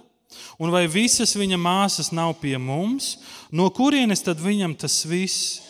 Un 0.61 0.71
vai 0.71 0.85
visas 0.91 1.33
viņa 1.39 1.57
māsas 1.59 2.13
nav 2.13 2.35
pie 2.43 2.59
mums? 2.61 3.17
No 3.51 3.71
kurienes 3.73 4.23
tad 4.23 4.43
viņam 4.43 4.77
tas 4.77 5.01
viss? 5.09 5.65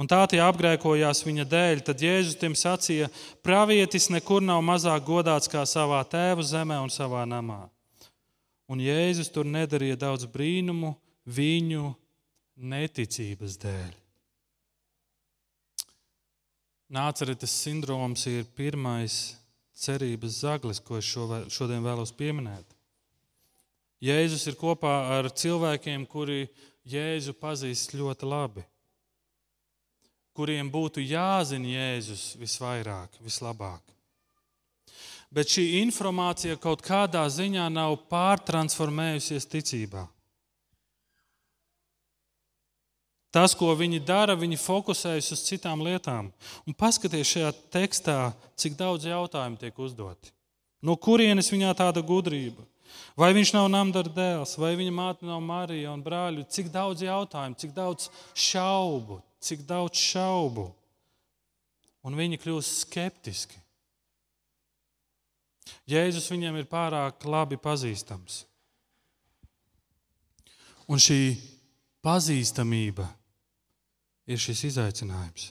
Un 0.00 0.08
tā 0.08 0.22
tie 0.30 0.38
apgrēkojās 0.40 1.24
viņa 1.26 1.44
dēļ. 1.50 1.82
Tad 1.84 2.00
Jēzus 2.00 2.38
tiem 2.40 2.54
sacīja: 2.56 3.10
Pravietis 3.44 4.08
nekur 4.08 4.40
nav 4.40 4.62
mazāk 4.64 5.04
godāts 5.04 5.50
kā 5.50 5.66
savā 5.68 6.00
tēva 6.08 6.46
zemē 6.46 6.78
un 6.80 6.88
savā 6.92 7.26
namā. 7.28 7.66
Un 8.70 8.78
Jēzus 8.78 9.32
tur 9.34 9.48
nedarīja 9.50 9.96
daudz 9.98 10.28
brīnumu 10.30 10.92
viņu 11.26 11.88
neticības 12.70 13.56
dēļ. 13.64 13.90
Nāceretes 16.94 17.54
sindroms 17.64 18.26
ir 18.30 18.46
pirmais 18.54 19.18
cerības 19.74 20.40
zaglis, 20.44 20.82
ko 20.82 20.98
es 20.98 21.06
šodien 21.06 21.82
vēlos 21.82 22.14
pieminēt. 22.14 22.66
Jēzus 24.02 24.46
ir 24.50 24.58
kopā 24.58 24.94
ar 25.18 25.30
cilvēkiem, 25.34 26.06
kuri 26.10 26.46
Jēzu 26.88 27.34
pazīst 27.38 27.94
ļoti 27.98 28.26
labi, 28.26 28.64
kuriem 30.34 30.70
būtu 30.72 31.02
jāzina 31.04 31.74
Jēzus 31.74 32.34
visvairāk, 32.40 33.18
vislabāk 33.22 33.99
bet 35.34 35.50
šī 35.50 35.66
informācija 35.80 36.58
kaut 36.60 36.82
kādā 36.84 37.22
ziņā 37.30 37.68
nav 37.72 37.96
pārtransformējusies 38.10 39.46
ticībā. 39.50 40.06
Tas, 43.30 43.54
ko 43.54 43.70
viņi 43.78 44.00
dara, 44.02 44.34
viņi 44.34 44.58
fokusējas 44.58 45.30
uz 45.36 45.44
citām 45.46 45.84
lietām. 45.86 46.32
Un 46.66 46.74
paskatieties 46.74 47.30
šajā 47.30 47.52
tekstā, 47.70 48.18
cik 48.58 48.74
daudz 48.78 49.06
jautājumu 49.06 49.60
tiek 49.60 49.78
uzdoti. 49.78 50.32
No 50.82 50.96
kurienes 50.98 51.52
viņā 51.52 51.70
tāda 51.78 52.02
gudrība? 52.02 52.66
Vai 53.14 53.30
viņš 53.36 53.52
nav 53.54 53.68
Namdara 53.70 54.10
dēls, 54.10 54.56
vai 54.58 54.72
viņa 54.78 54.92
māte 54.96 55.28
nav 55.28 55.38
Marija 55.46 55.92
un 55.94 56.02
brāļi? 56.02 56.42
Cik 56.50 56.72
daudz 56.74 57.04
jautājumu, 57.06 57.58
cik 57.60 57.74
daudz 57.76 58.08
šaubu, 58.34 59.20
cik 59.38 59.62
daudz 59.68 60.02
šaubu. 60.10 60.66
Un 62.02 62.16
viņi 62.18 62.40
kļūst 62.40 62.82
skeptiski. 62.82 63.60
Jēzus 65.90 66.30
viņiem 66.32 66.60
ir 66.60 66.68
pārāk 66.70 67.24
labi 67.28 67.58
pazīstams. 67.60 68.44
Un 70.90 70.98
šī 70.98 71.36
pazīstamība 72.02 73.06
ir 74.30 74.40
šis 74.40 74.64
izaicinājums. 74.72 75.50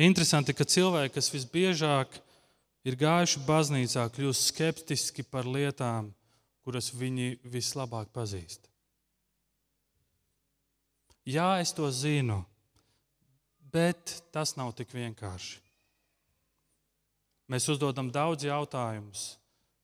Interesanti, 0.00 0.54
ka 0.56 0.64
cilvēki, 0.64 1.12
kas 1.18 1.28
visbiežāk 1.34 2.14
ir 2.88 2.96
gājuši 2.96 3.42
baznīcā, 3.44 4.06
kļūst 4.14 4.52
skeptiski 4.52 5.24
par 5.26 5.48
lietām, 5.48 6.08
kuras 6.64 6.92
viņi 6.96 7.34
vislabāk 7.44 8.08
pazīst. 8.14 8.70
Jā, 11.28 11.58
es 11.60 11.74
to 11.76 11.90
zinu, 11.92 12.40
bet 13.72 14.16
tas 14.32 14.54
nav 14.56 14.72
tik 14.78 14.94
vienkārši. 14.96 15.58
Mēs 17.50 17.66
uzdodam 17.72 18.12
daudz 18.14 18.46
jautājumus, 18.46 19.24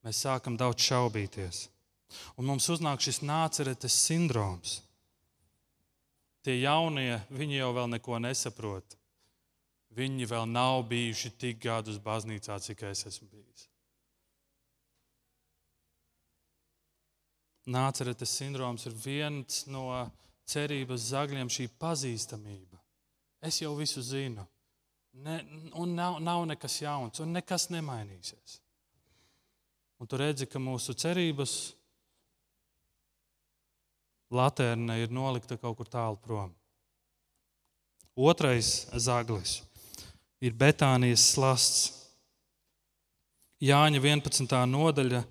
mēs 0.05 0.21
sākam 0.23 0.55
daudz 0.59 0.85
šaubīties. 0.87 1.65
Un 2.39 2.47
mums 2.47 2.69
uznāk 2.71 3.03
šis 3.03 3.19
nāceretes 3.27 3.95
sindroms. 4.07 4.77
Tie 6.47 6.61
jaunie, 6.61 7.19
viņi 7.27 7.59
jau 7.59 7.73
vēl 7.75 7.89
neko 7.97 8.21
nesaprot. 8.23 8.95
Viņi 9.97 10.29
vēl 10.29 10.45
nav 10.47 10.85
bijuši 10.87 11.33
tik 11.41 11.59
gadus 11.65 11.97
baznīcā, 11.99 12.55
cik 12.63 12.85
es 12.87 13.03
esmu 13.09 13.27
bijis. 13.33 13.65
Nāceretes 17.67 18.31
sindroms 18.31 18.87
ir 18.87 18.95
viens 18.95 19.65
no 19.67 19.89
cerības 20.47 21.09
zagļiem, 21.11 21.49
šī 21.51 21.67
pazīstamība. 21.81 22.79
Es 23.43 23.59
jau 23.59 23.73
visu 23.75 23.99
zinu, 24.05 24.45
ne, 25.13 25.39
un 25.73 25.95
nav, 25.95 26.19
nav 26.23 26.45
nekas 26.49 26.81
jauns, 26.81 27.19
un 27.19 27.33
nekas 27.35 27.69
nemainīsies. 27.73 28.59
Un 29.97 30.07
tu 30.07 30.17
redzi, 30.19 30.45
ka 30.45 30.61
mūsu 30.61 30.93
cerības 30.93 31.53
latērne 34.29 34.99
ir 35.01 35.13
nolikta 35.13 35.57
kaut 35.57 35.77
kur 35.79 35.89
tālu 35.89 36.19
prom. 36.21 36.53
Otrais 38.17 38.87
zaglis 38.97 39.61
ir 40.41 40.53
Betānijas 40.57 41.31
slasts. 41.33 41.93
Jāņa 43.57 43.97
11. 44.03 44.57
nodaļa, 44.69 45.23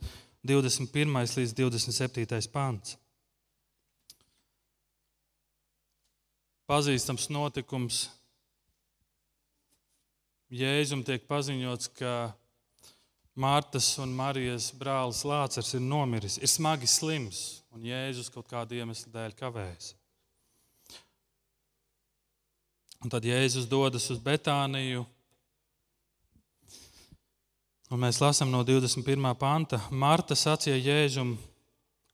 21. 0.46 1.18
līdz 1.38 1.52
27. 1.54 2.48
pāns. 2.50 2.96
Pazīstams 6.66 7.28
notikums. 7.30 8.08
Jēzum 10.52 11.02
tiek 11.02 11.24
paziņots, 11.26 11.90
ka 11.98 12.12
Mārtas 13.36 13.88
un 14.00 14.14
Marijas 14.16 14.70
brālis 14.72 15.24
Lācars 15.26 15.74
ir 15.76 15.82
nomiris, 15.82 16.38
ir 16.38 16.48
smagi 16.48 16.88
slims, 16.88 17.62
un 17.74 17.82
Jēzus 17.84 18.30
kaut 18.32 18.46
kāda 18.48 18.78
iemesla 18.78 19.10
dēļ 19.12 19.34
kavējas. 19.36 19.90
Un 23.04 23.12
tad 23.12 23.26
Jēzus 23.26 23.66
dodas 23.68 24.06
uz 24.10 24.22
Betāniju. 24.22 25.04
Un 27.92 28.00
mēs 28.02 28.22
lasām 28.22 28.48
no 28.50 28.62
21. 28.66 29.28
panta. 29.38 29.82
Marta 29.90 30.34
sacīja 30.34 30.78
Jēzum, 30.80 31.36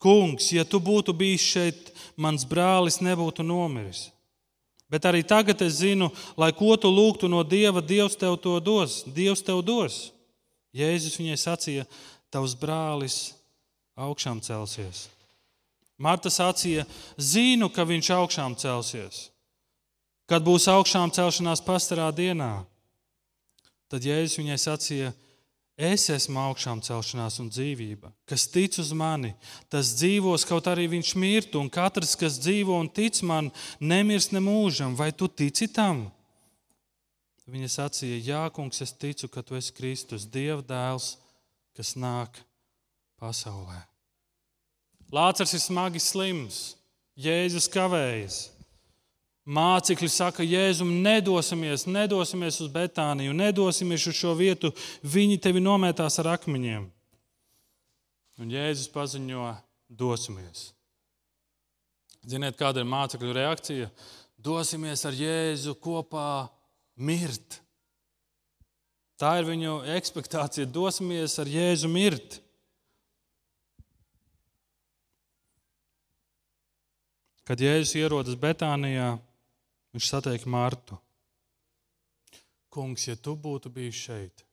Kungs, 0.03 0.49
ja 0.51 0.65
tu 0.67 0.81
būtu 0.83 1.15
bijis 1.15 1.45
šeit, 1.47 1.93
mans 2.19 2.43
brālis 2.49 2.99
nebūtu 2.99 3.45
nomiris. 3.47 4.09
Bet 4.93 5.09
arī 5.09 5.23
tagad 5.25 5.63
es 5.65 5.81
zinu, 5.81 6.11
lai 6.37 6.51
ko 6.53 6.77
tu 6.77 6.91
lūgtu 6.93 7.31
no 7.33 7.41
Dieva, 7.49 7.81
Dievs 7.81 8.19
tev 8.21 8.37
to 8.45 8.59
dos. 8.61 9.01
Dievs 9.09 9.41
tev 9.45 9.65
dos. 9.65 10.11
Jēzus 10.77 11.17
viņai 11.21 11.39
sacīja, 11.41 11.89
tavs 12.33 12.53
brālis 12.57 13.33
augšām 13.97 14.41
celsies. 14.45 15.07
Marta 15.97 16.29
sacīja, 16.33 16.85
zinu, 17.17 17.73
ka 17.73 17.89
viņš 17.89 18.13
augšām 18.21 18.57
celsies 18.61 19.33
kad 20.33 20.41
būs 20.41 20.65
augšām 20.73 21.11
celšanās 21.13 21.61
pastarā 21.61 22.07
dienā. 22.15 22.63
Tad 23.93 24.07
Jēzus 24.07 24.39
viņai 24.41 24.57
sacīja, 24.57 25.11
Es 25.83 26.05
esmu 26.15 26.39
augšām 26.39 26.79
celšanās 26.85 27.41
un 27.43 27.49
dzīvība. 27.51 28.13
Kas 28.29 28.45
tic 28.47 28.77
uz 28.79 28.93
mani, 28.95 29.33
tas 29.73 29.91
dzīvos, 29.99 30.45
kaut 30.47 30.69
arī 30.71 30.85
viņš 30.93 31.15
mirtu, 31.19 31.59
un 31.59 31.71
katrs, 31.73 32.13
kas 32.19 32.39
dzīvo 32.39 32.77
un 32.79 32.87
tic 32.87 33.19
man, 33.27 33.49
nemirs 33.83 34.31
ne 34.31 34.39
mūžam. 34.45 34.95
Vai 34.95 35.11
tu 35.11 35.27
tici 35.27 35.67
tam? 35.67 36.05
Viņa 37.51 37.73
sacīja, 37.75 38.21
Jā, 38.23 38.43
kungs, 38.55 38.79
es 38.85 38.95
ticu, 38.95 39.27
ka 39.27 39.43
tu 39.43 39.59
esi 39.59 39.75
Kristus, 39.75 40.23
Dieva 40.23 40.63
dēls, 40.63 41.17
kas 41.75 41.97
nāk 41.99 42.39
pasaulē. 43.19 43.83
Lācars 45.13 45.57
ir 45.59 45.61
smagi 45.67 46.01
slims, 46.01 46.77
Jēzus 47.19 47.67
kavējas. 47.69 48.52
Mācekļi 49.43 50.07
saka, 50.07 50.45
Jēzum, 50.47 50.93
nedosimies, 51.03 51.89
nedosimies 51.91 52.61
uz 52.63 52.69
Betāniju, 52.71 53.35
nedosimies 53.35 54.05
uz 54.07 54.15
šo 54.15 54.37
vietu, 54.39 54.71
viņi 55.03 55.41
tevi 55.43 55.63
nometās 55.63 56.21
ar 56.23 56.37
akmeņiem. 56.37 56.85
Un 58.39 58.53
Jēzus 58.55 58.87
paziņo, 58.95 59.49
dosimies. 59.91 60.71
Ziniet, 62.23 62.55
kāda 62.59 62.85
ir 62.85 62.91
mācekļu 62.91 63.35
reakcija? 63.35 63.91
Dosimies 64.39 65.03
ar 65.07 65.19
Jēzu 65.19 65.75
kopā 65.83 66.47
mirt. 66.95 67.59
Tā 69.19 69.35
ir 69.41 69.51
viņu 69.51 69.81
expectācija. 69.97 70.71
Dosimies 70.71 71.35
ar 71.43 71.51
Jēzu 71.51 71.91
mirt. 71.91 72.39
Kad 77.43 77.59
Jēzus 77.63 77.99
ierodas 77.99 78.39
Betānijā, 78.39 79.17
Viņš 79.93 80.09
satiek 80.09 80.45
Martu. 80.49 80.97
Kungs, 82.73 83.05
ja 83.09 83.17
tu 83.21 83.35
būtu 83.37 83.69
bijis 83.69 83.99
šeit, 84.01 84.45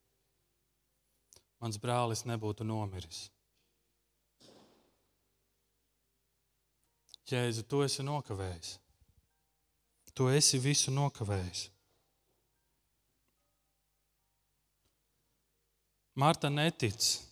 mans 1.63 1.80
brālis 1.80 2.25
nebūtu 2.28 2.67
nomiris. 2.67 3.30
Jēzu, 7.30 7.63
tu 7.69 7.84
esi 7.86 8.04
nokavējis. 8.04 8.73
Tu 10.17 10.28
esi 10.34 10.60
visu 10.60 10.91
nokavējis. 10.91 11.69
Marta 16.19 16.49
netic 16.52 17.29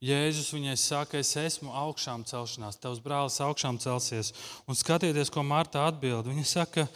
Jēzus 0.00 0.54
viņai 0.54 0.78
saka, 0.80 1.18
es 1.20 1.34
esmu 1.36 1.74
augšām 1.76 2.22
celšanās, 2.24 2.78
tavs 2.80 3.02
brālis 3.04 3.36
augšām 3.44 3.76
celsies. 3.82 4.32
Un 4.64 4.78
skatieties, 4.78 5.28
ko 5.28 5.44
Marta 5.44 5.82
atbild. 5.84 6.24
Viņa 6.24 6.44
saka, 6.48 6.86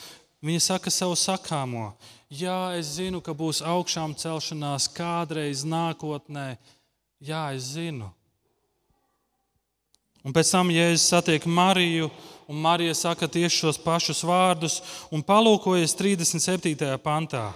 viņa 0.41 0.63
saka 0.65 0.93
savu 0.93 1.19
sakāmo. 1.21 1.91
Jā, 2.33 2.73
es 2.79 2.95
zinu, 2.97 3.21
ka 3.21 3.37
būs 3.37 3.61
augšām 3.61 4.17
celšanās 4.17 4.89
kādreiz 4.97 5.67
nākotnē. 5.69 6.55
Jā, 7.21 7.51
es 7.53 7.75
zinu. 7.77 8.09
Un 10.25 10.33
pēc 10.33 10.55
tam 10.57 10.73
Jēzus 10.73 11.05
satiek 11.13 11.45
Mariju, 11.45 12.09
un 12.49 12.57
Marija 12.65 12.97
saka 12.97 13.29
tieši 13.29 13.67
šos 13.67 13.83
pašus 13.85 14.25
vārdus, 14.25 14.81
un 15.13 15.21
palūkojas 15.21 15.93
37. 16.01 16.89
pantā. 17.05 17.51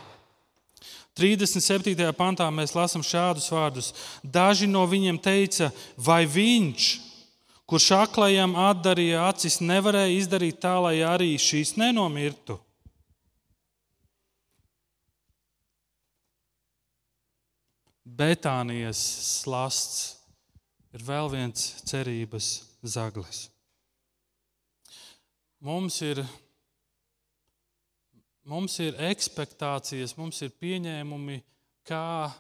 37. 1.18 1.98
pantā 2.14 2.46
mēs 2.54 2.76
lasām 2.76 3.02
šādus 3.02 3.50
vārdus. 3.50 3.90
Daži 4.22 4.68
no 4.70 4.84
viņiem 4.86 5.18
teica, 5.18 5.72
vai 5.98 6.22
viņš, 6.30 6.86
kurš 7.68 7.88
aklajam 7.98 8.54
atdarīja 8.68 9.26
acis, 9.32 9.58
nevarēja 9.60 10.14
izdarīt 10.20 10.62
tā, 10.62 10.76
lai 10.84 11.00
arī 11.02 11.34
šīs 11.42 11.74
nenomirtu. 11.80 12.60
Betānijas 18.18 18.98
slasts 19.42 20.16
ir 20.94 21.04
vēl 21.06 21.28
viens 21.34 21.68
cerības 21.86 22.48
zaglis. 22.82 23.48
Mums 25.58 25.98
ir 26.06 26.22
Mums 28.48 28.78
ir 28.80 28.96
expectācijas, 29.10 30.14
mums 30.16 30.40
ir 30.40 30.54
pieņēmumi, 30.56 31.42
kā 31.84 32.30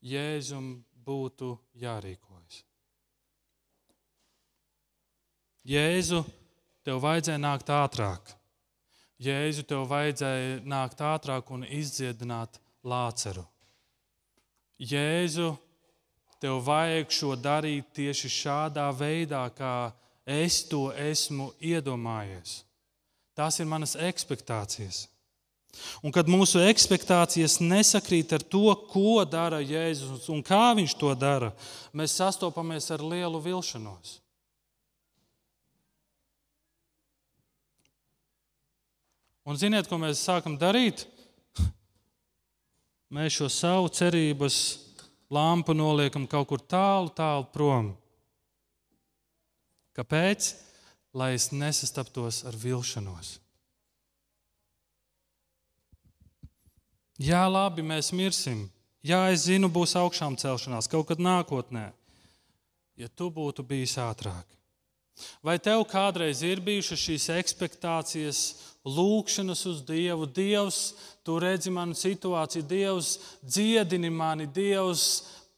Jēzum 0.00 0.78
būtu 1.04 1.52
jārīkojas. 1.76 2.62
Jēzu, 5.68 6.22
tev 6.86 7.02
vajadzēja 7.04 7.40
nākt 7.40 7.68
ātrāk. 7.68 8.32
Jēzu, 9.20 9.66
tev 9.68 9.84
vajadzēja 9.90 10.62
nākt 10.64 11.02
ātrāk 11.04 11.52
un 11.52 11.66
izdziedināt 11.68 12.56
lāceru. 12.80 13.44
Jēzu, 14.80 15.50
tev 16.40 16.62
vajag 16.64 17.12
šo 17.12 17.34
darīt 17.36 17.92
tieši 17.92 18.32
šādā 18.32 18.88
veidā, 18.96 19.44
kā 19.52 19.92
es 20.24 20.62
to 20.64 20.88
esmu 20.96 21.50
iedomājies. 21.60 22.62
Tās 23.40 23.56
ir 23.56 23.64
manas 23.64 23.94
expectācijas. 23.96 25.06
Un 26.04 26.12
kad 26.12 26.28
mūsu 26.28 26.60
expectācijas 26.60 27.56
nesakrīt 27.62 28.34
ar 28.36 28.42
to, 28.44 28.68
ko 28.90 29.22
dara 29.24 29.62
Jēzus 29.64 30.26
un 30.32 30.42
kā 30.44 30.74
viņš 30.76 30.96
to 31.00 31.14
dara, 31.16 31.48
mēs 31.96 32.18
sastopamies 32.20 32.90
ar 32.92 33.00
lielu 33.00 33.40
vilšanos. 33.40 34.18
Un 39.48 39.56
ziniet, 39.56 39.88
ko 39.88 39.96
mēs 39.96 40.20
sākam 40.20 40.58
darīt? 40.60 41.06
Mēs 43.16 43.38
šo 43.40 43.48
savu 43.50 43.88
cerības 43.88 44.56
lampu 45.32 45.72
noliekam 45.74 46.28
kaut 46.28 46.52
kur 46.52 46.60
tālu, 46.60 47.08
tālu 47.16 47.48
prom. 47.50 47.88
Kāpēc? 49.96 50.52
Lai 51.12 51.34
es 51.34 51.50
nesastaptos 51.50 52.44
ar 52.46 52.54
vilšanos. 52.54 53.38
Jā, 57.20 57.42
labi, 57.50 57.82
mēs 57.84 58.12
mirsim. 58.16 58.68
Jā, 59.04 59.26
es 59.32 59.48
zinu, 59.48 59.68
būs 59.72 59.92
augšām 59.98 60.38
celšanās 60.40 60.88
kaut 60.88 61.08
kad 61.10 61.20
nākotnē. 61.20 61.90
Ja 63.00 63.08
tu 63.08 63.30
būtu 63.32 63.64
bijis 63.64 63.96
ātrāk, 64.00 64.44
vai 65.44 65.56
tev 65.60 65.86
kādreiz 65.88 66.42
ir 66.44 66.60
bijušas 66.60 67.00
šīs 67.00 67.28
expectācijas, 67.32 68.40
lūkšanas 68.84 69.64
uz 69.68 69.82
Dievu? 69.88 70.28
Dievs, 70.28 70.80
tu 71.24 71.38
redzi 71.40 71.72
manu 71.72 71.96
situāciju, 71.96 72.66
Dievs 72.68 73.14
dziedini 73.40 74.12
mani, 74.12 74.44
Dievs 74.46 75.06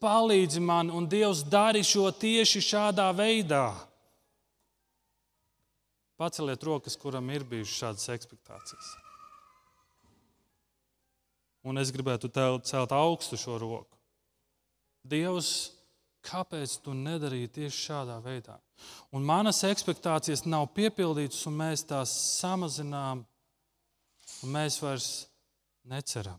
palīdzi 0.03 0.63
man, 0.63 0.91
un 0.91 1.07
Dievs 1.11 1.43
dari 1.51 1.83
šo 1.87 2.09
tieši 2.15 2.63
šādā 2.63 3.11
veidā. 3.15 3.69
Paceliet 6.23 6.63
rokas, 6.63 6.95
kuram 6.95 7.33
ir 7.35 7.43
bijušas 7.43 7.79
šādas 7.81 8.11
expectācijas. 8.15 8.91
Un 11.67 11.81
es 11.83 11.91
gribētu 11.91 12.31
celt 12.31 12.95
augstu 12.95 13.39
šo 13.39 13.57
roku. 13.59 13.99
Dievs, 15.03 15.73
kāpēc 16.23 16.77
tu 16.85 16.95
nedarīji 16.95 17.51
tieši 17.57 17.81
šādā 17.89 18.21
veidā? 18.23 18.55
Un 19.11 19.27
manas 19.27 19.65
expectācijas 19.67 20.45
nav 20.47 20.69
piepildītas, 20.77 21.43
un 21.51 21.59
mēs 21.59 21.83
tās 21.91 22.15
samazinām, 22.39 23.25
un 24.47 24.55
mēs 24.55 24.79
vairs 24.83 25.11
neceram. 25.91 26.39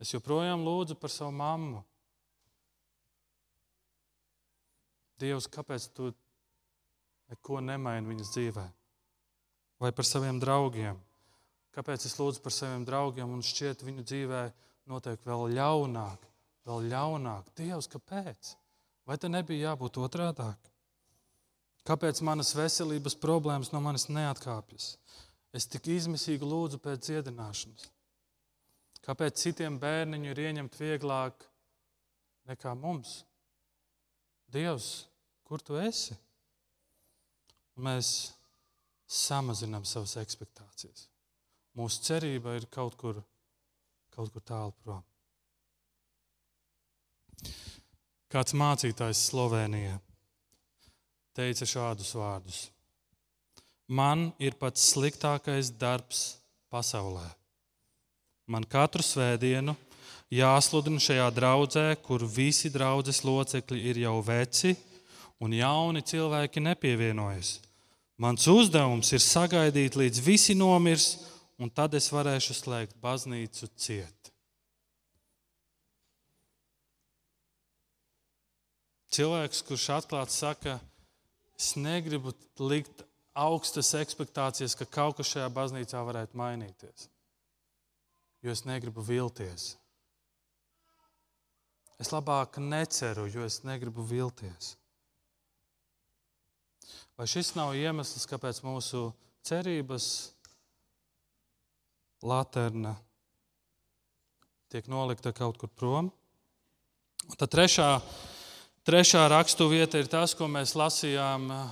Es 0.00 0.16
joprojām 0.16 0.64
lūdzu 0.64 0.96
par 0.96 1.12
savu 1.12 1.36
mammu. 1.36 1.84
Dievs, 5.20 5.46
kāpēc 5.52 5.92
tu 5.92 6.08
neko 7.32 7.62
nemaini 7.64 8.12
viņas 8.12 8.32
dzīvē? 8.34 8.66
Vai 9.82 9.90
par 9.96 10.06
saviem 10.06 10.38
draugiem? 10.42 10.98
Kāpēc 11.72 12.04
es 12.06 12.18
lūdzu 12.20 12.42
par 12.44 12.52
saviem 12.52 12.84
draugiem 12.84 13.30
un 13.32 13.40
šķiet 13.42 13.84
viņu 13.86 14.04
dzīvē 14.04 14.42
notiek 14.92 15.22
vēl 15.24 15.46
ļaunāk, 15.56 16.26
vēl 16.68 16.90
ļaunāk? 16.92 17.48
Dievs, 17.56 17.88
kāpēc? 17.90 18.52
Vai 19.08 19.16
te 19.18 19.30
nebija 19.32 19.72
jābūt 19.72 19.98
otrādāk? 20.04 20.68
Kāpēc 21.88 22.20
manas 22.22 22.52
veselības 22.54 23.16
problēmas 23.18 23.72
no 23.72 23.80
manis 23.82 24.06
neatkāpjas? 24.12 24.92
Es 25.52 25.66
tik 25.68 25.88
izmisīgi 25.90 26.46
lūdzu 26.46 26.78
pēc 26.84 27.08
dziedināšanas. 27.08 27.88
Kāpēc 29.02 29.40
citiem 29.40 29.80
bērniņu 29.82 30.30
ir 30.30 30.42
ieņemt 30.44 30.78
vieglāk 30.78 31.48
nekā 32.46 32.76
mums? 32.78 33.24
Dievs, 34.52 35.08
kur 35.48 35.64
tu 35.64 35.80
esi? 35.80 36.14
Un 37.76 37.86
mēs 37.88 38.08
samazinām 39.08 39.84
savas 39.88 40.16
expectācijas. 40.20 41.06
Mūsu 41.76 42.02
cerība 42.04 42.56
ir 42.58 42.66
kaut 42.72 42.96
kur, 43.00 43.20
kaut 44.12 44.32
kur 44.32 44.44
tālu 44.44 44.74
prom. 44.84 45.02
Kāds 48.32 48.54
mācītājs 48.56 49.26
Slovenijā 49.28 49.98
teica 51.36 51.68
šādus 51.68 52.12
vārdus: 52.16 52.60
Man 53.88 54.30
ir 54.40 54.56
pats 54.60 54.92
sliktākais 54.92 55.72
darbs 55.80 56.22
pasaulē. 56.72 57.26
Man 58.48 58.64
katru 58.68 59.04
svētdienu 59.04 59.74
jāsludina 60.32 61.00
šajā 61.00 61.28
draudzē, 61.36 61.86
kur 62.04 62.24
visi 62.24 62.70
draudzes 62.72 63.20
locekļi 63.24 63.84
ir 63.90 64.00
jau 64.04 64.16
veci 64.24 64.76
un 65.42 65.54
jauni 65.56 66.02
cilvēki 66.06 66.62
nepievienojas. 66.62 67.56
Mans 68.22 68.46
uzdevums 68.46 69.10
ir 69.16 69.22
sagaidīt, 69.24 69.96
līdz 69.98 70.22
visi 70.22 70.54
nomirs 70.54 71.16
un 71.58 71.70
tad 71.70 71.94
es 71.98 72.08
varēšu 72.12 72.54
slēgt 72.58 72.98
baznīcu 73.02 73.68
ciet. 73.78 74.30
Cilvēks, 79.12 79.60
kurš 79.68 79.88
atklāti 79.98 80.32
saka, 80.32 80.78
es 81.58 81.74
negribu 81.76 82.32
likt 82.62 83.02
augstas 83.36 83.92
expectācijas, 83.98 84.76
ka 84.78 84.88
kaut 84.88 85.18
kas 85.18 85.34
šajā 85.34 85.50
baznīcā 85.52 86.00
varētu 86.06 86.38
mainīties, 86.38 87.08
jo 88.40 88.54
es 88.54 88.64
negribu 88.68 89.04
vilties. 89.04 89.74
Es 92.00 92.10
labāk 92.10 92.56
neceru, 92.58 93.28
jo 93.30 93.44
es 93.46 93.60
negribu 93.68 94.02
vilties. 94.06 94.72
Vai 97.18 97.28
šis 97.28 97.52
nav 97.54 97.74
iemesls, 97.76 98.24
kāpēc 98.30 98.62
mūsu 98.64 99.10
cerības 99.44 100.06
laterna 102.22 102.94
tiek 104.72 104.88
nolikta 104.88 105.34
kaut 105.36 105.58
kur 105.60 105.68
prom. 105.68 106.08
Un 107.28 107.38
tad 107.38 107.52
trešā, 107.52 107.88
trešā 108.88 109.26
raksturvieta 109.30 110.00
ir 110.00 110.08
tas, 110.10 110.32
ko 110.34 110.48
mēs 110.50 110.72
lasījām 110.78 111.50
uh, 111.52 111.70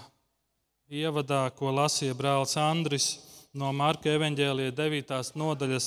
ievadā, 0.91 1.47
ko 1.57 1.73
lasīja 1.73 2.15
brālis 2.19 2.57
Andris 2.61 3.09
no 3.57 3.73
Marka 3.75 4.13
evanģēlīja 4.13 4.75
9. 4.79 5.15
nodaļas, 5.39 5.87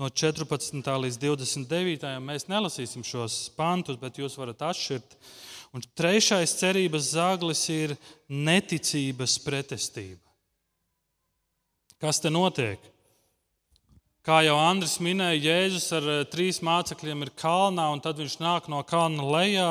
no 0.00 0.08
14. 0.10 0.90
līdz 1.04 1.20
29. 1.22 2.10
Mēs 2.24 2.48
nelasīsim 2.50 3.04
šos 3.06 3.46
pantus, 3.56 3.96
bet 4.00 4.20
jūs 4.20 4.36
varat 4.40 4.66
atšķirt. 4.70 5.16
Un 5.78 5.84
trešais 5.94 6.56
cerības 6.58 7.12
zāglis 7.14 7.60
ir 7.70 7.92
neticības 8.26 9.36
pretestība. 9.44 10.24
Kas 12.02 12.18
te 12.18 12.32
notiek? 12.34 12.82
Kā 14.26 14.40
jau 14.42 14.56
Andris 14.58 14.96
minēja, 14.98 15.38
Jēzus 15.38 15.86
ar 15.94 16.08
eh, 16.10 16.24
trīs 16.26 16.58
mācekļiem 16.66 17.22
ir 17.22 17.30
kalnā, 17.38 17.84
un 17.94 18.02
tad 18.02 18.18
viņš 18.18 18.34
nāk 18.42 18.66
no 18.72 18.80
kalna 18.82 19.22
lejā. 19.36 19.68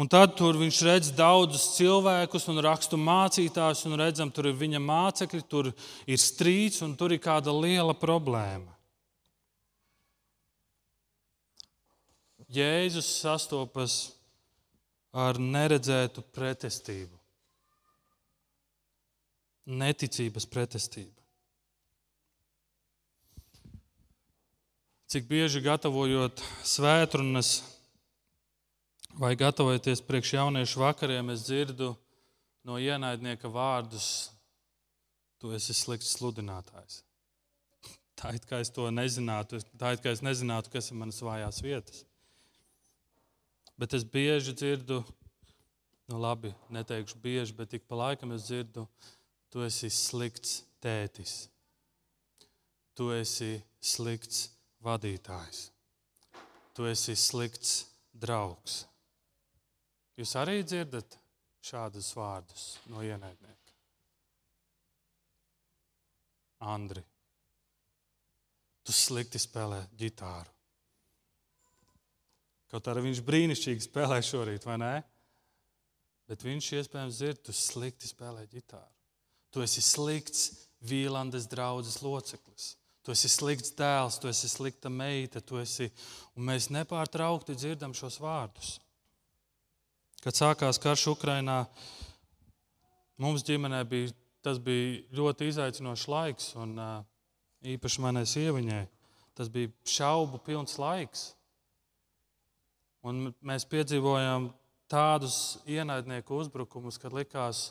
Un 0.00 0.08
tad 0.08 0.40
viņš 0.40 0.78
redz 0.86 1.10
daudzus 1.12 1.66
cilvēkus 1.74 2.46
un 2.48 2.62
rakstu 2.64 2.96
mācītājus, 2.96 3.82
un 3.90 3.98
redzam, 4.00 4.30
tur 4.32 4.48
ir 4.48 4.56
viņa 4.56 4.80
mācekļi, 4.80 5.42
tur 5.50 5.68
ir 6.08 6.22
strīds 6.22 6.80
un 6.86 6.94
tur 6.96 7.12
ir 7.12 7.20
kāda 7.20 7.52
liela 7.52 7.92
problēma. 7.92 8.72
Jēzus 12.48 13.10
sastopas 13.20 13.98
ar 15.12 15.38
neredzētu 15.42 16.22
pretestību, 16.34 17.16
neticības 19.66 20.46
pretestību. 20.50 21.16
Cik 25.10 25.26
bieži 25.26 25.58
gatavojot 25.64 26.38
svētrunas 26.62 27.56
vai 29.18 29.32
gatavojoties 29.34 30.04
priekš 30.06 30.36
jauniešu 30.36 30.82
vakariem, 30.84 31.32
es 31.34 31.42
dzirdu 31.48 31.96
no 32.62 32.78
ienaidnieka 32.78 33.50
vārdus: 33.50 34.30
Tu 35.42 35.50
esi 35.56 35.74
slikts 35.74 36.12
sludinātājs. 36.14 37.00
Tā 38.20 38.36
it 38.36 38.46
kā 38.46 38.60
es 38.62 38.70
to 38.70 38.86
nezinātu, 38.92 39.58
tā 39.80 39.94
it 39.96 40.04
kā 40.04 40.12
es 40.14 40.22
nezinātu, 40.22 40.70
kas 40.70 40.92
ir 40.92 41.00
manas 41.00 41.18
vājās 41.24 41.58
vietas. 41.64 42.04
Bet 43.80 43.96
es 43.96 44.04
bieži 44.04 44.52
dzirdu, 44.52 44.98
nu 46.12 46.18
labi, 46.20 46.50
neteikšu 46.68 47.16
bieži, 47.22 47.54
bet 47.56 47.72
ik 47.78 47.86
pa 47.88 47.96
laikam 47.96 48.34
es 48.36 48.44
dzirdu, 48.44 48.84
tu 49.48 49.64
esi 49.64 49.88
slikts 49.88 50.58
tētis. 50.84 51.46
Tu 52.92 53.08
esi 53.16 53.54
slikts 53.80 54.50
vadītājs. 54.84 55.70
Tu 56.76 56.90
esi 56.92 57.16
slikts 57.16 57.72
draugs. 58.12 58.82
Jūs 60.20 60.36
arī 60.36 60.60
dzirdat 60.60 61.16
šādus 61.64 62.12
vārdus 62.18 62.68
no 62.92 63.00
ienaidnieka. 63.00 63.76
Andri, 66.68 67.00
tu 68.84 68.92
slikti 68.92 69.40
spēlē 69.40 69.86
ģitāru. 69.96 70.59
Kaut 72.70 72.86
arī 72.90 73.08
viņš 73.08 73.22
brīnišķīgi 73.26 73.86
spēlē 73.88 74.20
šorīt, 74.22 74.66
vai 74.68 74.76
ne? 74.78 74.94
Bet 76.30 76.44
viņš 76.46 76.72
iespējams 76.78 77.16
dzird, 77.18 77.40
tu 77.42 77.54
slikti 77.56 78.06
spēlē 78.06 78.44
ģitāru. 78.50 78.92
Tu 79.50 79.64
esi 79.64 79.82
slikts 79.82 80.44
Vīlandes 80.86 81.48
draudzes 81.50 81.98
loceklis. 82.04 82.76
Tu 83.02 83.14
esi 83.14 83.30
slikts 83.32 83.72
dēls, 83.74 84.20
tu 84.20 84.28
esi 84.30 84.48
slikta 84.48 84.92
meita, 84.92 85.40
tu 85.42 85.58
esi. 85.58 85.88
Un 86.36 86.46
mēs 86.46 86.68
nepārtraukti 86.70 87.56
dzirdam 87.58 87.96
šos 87.96 88.20
vārdus. 88.22 88.76
Kad 90.20 90.36
sākās 90.36 90.78
karš 90.78 91.08
Ukrajinā, 91.14 91.64
mums 93.20 93.42
ģimenē 93.48 93.82
bija, 93.88 94.12
tas 94.44 94.60
bija 94.62 95.00
ļoti 95.16 95.48
izaicinošs 95.50 96.06
laiks, 96.12 96.50
un 96.60 96.76
īpaši 97.74 98.04
manai 98.04 98.26
sieviņai. 98.28 98.84
Tas 99.34 99.48
bija 99.52 99.72
šaubu 99.88 100.42
pilns 100.44 100.76
laiks. 100.78 101.30
Un 103.06 103.30
mēs 103.40 103.64
piedzīvojām 103.68 104.50
tādus 104.90 105.58
ienaidnieku 105.70 106.36
uzbrukumus, 106.42 106.98
kad 107.00 107.14
likās, 107.16 107.70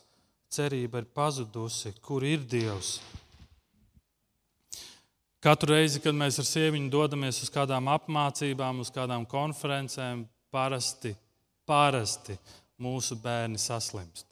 cerība 0.50 1.04
ir 1.04 1.10
pazudusi, 1.14 1.94
kur 2.02 2.26
ir 2.26 2.42
Dievs. 2.50 2.98
Katru 5.40 5.76
reizi, 5.76 6.02
kad 6.04 6.18
mēs 6.18 6.40
ar 6.42 6.48
sieviņu 6.50 6.90
dodamies 6.92 7.44
uz 7.46 7.52
kādām 7.54 7.88
apmācībām, 7.94 8.82
uz 8.84 8.90
kādām 8.92 9.28
konferencēm, 9.30 10.26
parasti, 10.52 11.14
parasti 11.70 12.36
mūsu 12.82 13.16
bērni 13.22 13.62
saslimst. 13.62 14.26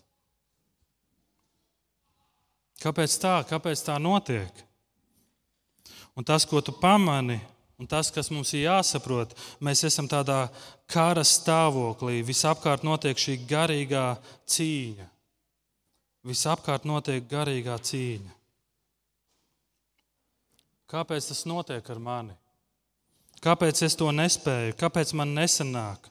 Kāpēc 2.81 3.13
tā? 3.21 3.37
Kāpēc 3.47 3.85
tā 3.85 3.95
notiek? 4.01 4.65
Un 6.17 6.25
tas, 6.25 6.45
ko 6.49 6.59
tu 6.65 6.73
pamani, 6.73 7.37
un 7.77 7.89
tas, 7.89 8.09
kas 8.13 8.31
mums 8.33 8.53
ir 8.57 8.65
jāsaprot, 8.65 9.35
mēs 9.61 9.83
esam 9.87 10.09
tādā 10.09 10.47
kara 10.89 11.23
stāvoklī. 11.25 12.23
Visapkārt 12.25 12.85
notiek 12.87 13.19
šī 13.19 13.37
garīgā 13.49 14.07
cīņa. 14.49 15.07
Visapkārt 16.27 16.87
notiek 16.89 17.27
garīgā 17.29 17.77
cīņa. 17.77 18.33
Kāpēc 20.87 21.29
tas 21.29 21.43
notiek 21.47 21.89
ar 21.91 21.99
mani? 21.99 22.35
Kāpēc 23.43 23.83
es 23.85 23.95
to 23.95 24.07
nespēju? 24.15 24.75
Kāpēc 24.79 25.13
man 25.19 25.35
nesanāk? 25.35 26.07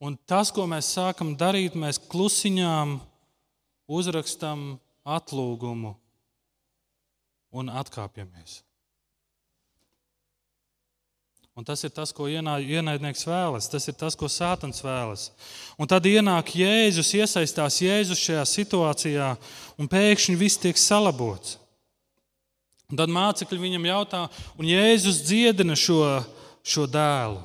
Un 0.00 0.16
tas, 0.28 0.52
ko 0.52 0.66
mēs 0.68 0.92
sākam 0.94 1.34
darīt, 1.40 1.76
mēs 1.76 1.98
klusiņām 2.12 2.98
uzrakstam 3.88 4.76
atlūgumu 5.06 5.94
un 7.56 7.72
atkāpjamies. 7.72 8.65
Un 11.56 11.64
tas 11.64 11.80
ir 11.86 11.92
tas, 11.96 12.10
ko 12.12 12.26
ienaidnieks 12.28 13.24
vēlas, 13.24 13.70
tas 13.72 13.86
ir 13.88 13.94
tas, 13.96 14.12
ko 14.12 14.28
Sātans 14.28 14.82
vēlas. 14.84 15.30
Un 15.80 15.88
tad 15.88 16.04
ienāk 16.04 16.52
Jēzus, 16.60 17.14
iesaistās 17.16 17.78
Jēzus 17.80 18.20
šajā 18.20 18.42
situācijā, 18.50 19.30
un 19.80 19.88
pēkšņi 19.88 20.36
viss 20.36 20.60
tiek 20.60 20.76
salabots. 20.76 21.56
Un 22.92 23.00
tad 23.00 23.10
mācekļi 23.10 23.58
viņam 23.62 23.88
jautā, 23.88 24.26
un 24.60 24.68
Jēzus 24.68 25.22
dziedina 25.24 25.78
šo, 25.80 26.02
šo 26.60 26.84
dēlu. 26.92 27.40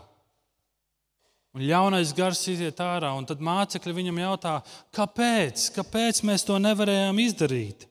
Un 1.56 1.64
ļaunais 1.68 2.12
gars 2.16 2.44
iziet 2.52 2.84
ārā, 2.84 3.14
un 3.16 3.26
tad 3.28 3.40
mācekļi 3.44 3.96
viņam 3.96 4.22
jautā, 4.26 4.58
kāpēc, 4.96 5.70
kāpēc 5.76 6.22
mēs 6.28 6.46
to 6.48 6.60
nevarējām 6.60 7.24
izdarīt? 7.24 7.88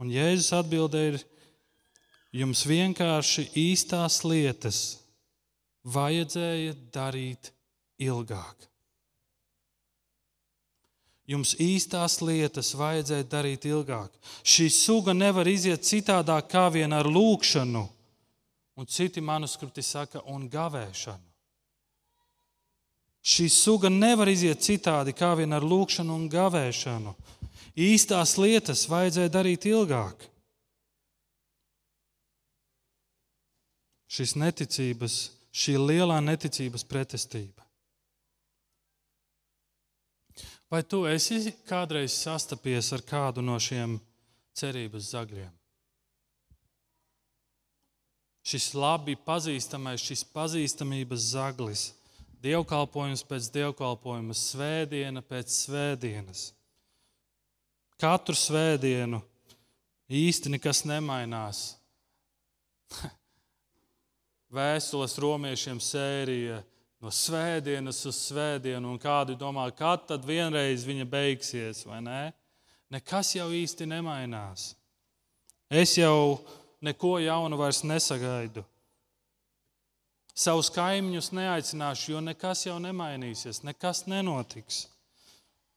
Un 0.00 0.12
Jēzus 0.12 0.52
atbildēja, 0.60 1.24
jums 2.34 2.64
vienkārši 2.68 3.48
īstās 3.56 4.22
lietas 4.24 4.80
vajadzēja 5.88 6.74
darīt 6.92 7.52
ilgāk. 7.98 8.66
Jums 11.28 11.52
īstās 11.60 12.22
lietas 12.24 12.72
vajadzēja 12.76 13.26
darīt 13.28 13.66
ilgāk. 13.68 14.12
Šī 14.40 14.70
suga 14.72 15.12
nevar 15.12 15.48
iziet 15.48 15.84
citādāk 15.84 16.48
kā 16.48 16.68
vien 16.72 16.92
ar 16.96 17.04
lūkšanu, 17.04 17.84
un 18.78 18.86
citi 18.88 19.20
manuskripti 19.20 19.84
saka, 19.84 20.22
un 20.24 20.48
gavēšanu. 20.48 21.24
Šī 23.28 23.48
suga 23.52 23.90
nevar 23.92 24.30
iziet 24.30 24.62
citādi 24.64 25.12
kā 25.12 25.34
vien 25.36 25.52
ar 25.52 25.64
lūkšanu 25.66 26.14
un 26.16 26.28
gavēšanu. 26.32 27.12
Īstās 27.76 28.38
lietas 28.40 28.86
vajadzēja 28.88 29.32
darīt 29.34 29.66
ilgāk. 29.68 30.24
Šis 34.08 34.34
neticības, 34.40 35.16
šī 35.52 35.76
lielā 35.76 36.18
neticības 36.24 36.84
pretestība. 36.88 37.68
Vai 40.68 40.82
tu 40.84 41.04
esi 41.08 41.52
kādreiz 41.68 42.12
sastapies 42.12 42.90
ar 42.92 43.04
kādu 43.04 43.44
no 43.44 43.56
šiem 43.60 43.96
cerības 44.56 45.12
zagļiem? 45.14 45.52
Šis 48.48 48.70
labi 48.76 49.16
pazīstamais, 49.28 50.00
šis 50.00 50.24
pazīstamības 50.32 51.24
zaglis, 51.34 51.82
dievkalpojums 52.44 53.24
pēc 53.28 53.48
dievkalpojuma, 53.52 54.36
svētdiena 54.36 55.24
pēc 55.24 55.52
svētdienas. 55.52 56.46
Katru 58.00 58.36
svētdienu 58.36 59.20
īsti 60.08 60.54
nekas 60.54 60.84
nemainās. 60.88 61.64
Vēstules 64.48 65.18
romiešiem 65.20 65.80
sērija 65.80 66.62
no 67.04 67.12
svētdienas 67.12 68.00
uz 68.08 68.16
svētdienu, 68.30 68.94
un 68.94 69.00
kādi 69.00 69.36
domā, 69.38 69.66
kad 69.76 70.06
tad 70.08 70.24
vienreiz 70.26 70.86
viņa 70.88 71.04
beigsies, 71.08 71.84
vai 71.86 72.00
ne? 72.04 72.22
Nekas 72.88 73.34
jau 73.36 73.50
īsti 73.52 73.86
nemainās. 73.90 74.72
Es 75.68 75.98
jau 75.98 76.40
neko 76.80 77.18
jaunu 77.20 77.58
vairs 77.60 77.82
nesagaidu. 77.84 78.64
Savus 80.38 80.70
kaimiņus 80.72 81.32
neaicināšu, 81.34 82.12
jo 82.14 82.22
nekas 82.24 82.64
jau 82.64 82.78
nemainīsies, 82.80 83.60
nekas 83.66 84.06
nenotiks. 84.08 84.86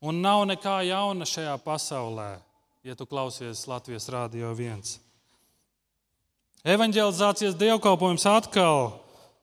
Un 0.01 0.21
nav 0.23 0.45
nekā 0.47 0.79
jauna 0.87 1.27
šajā 1.27 1.57
pasaulē, 1.65 2.29
ja 2.87 2.95
tu 2.95 3.05
klausies 3.09 3.67
Latvijas 3.67 4.07
Rādio 4.09 4.53
1. 4.55 5.10
Evangelizācijas 6.61 7.55
dievkalpojums 7.57 8.27
atkal 8.29 9.01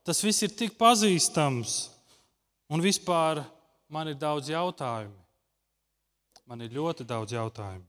Tas 0.09 0.23
viss 0.25 0.41
ir 0.41 0.55
tik 0.57 0.79
pazīstams, 0.81 1.91
un 2.73 2.81
vispār 2.81 3.43
man 3.93 4.09
ir 4.09 4.17
daudz 4.17 4.49
jautājumu. 4.49 5.19
Man 6.49 6.65
ir 6.65 6.73
ļoti 6.73 7.05
daudz 7.05 7.35
jautājumu. 7.37 7.85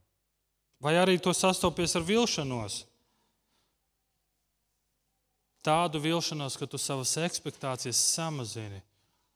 Vai 0.84 0.98
arī 1.00 1.16
to 1.16 1.32
sastopies 1.32 1.96
ar 1.96 2.04
vilšanos? 2.04 2.82
Tādu 5.64 6.02
vilšanos, 6.04 6.60
ka 6.60 6.68
tu 6.68 6.76
savas 6.76 7.16
expectācijas 7.24 8.04
samazini, 8.18 8.82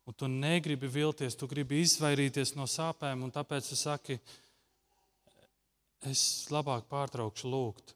un 0.04 0.20
tu 0.20 0.28
negribi 0.28 0.92
vilties, 0.92 1.40
tu 1.40 1.48
gribi 1.48 1.80
izvairīties 1.86 2.52
no 2.60 2.68
sāpēm, 2.68 3.24
un 3.24 3.32
tāpēc 3.32 3.72
tu 3.72 3.80
saki, 3.80 4.20
es 6.12 6.50
labāk 6.52 6.92
pārtraukšu 6.92 7.48
lūgt, 7.48 7.96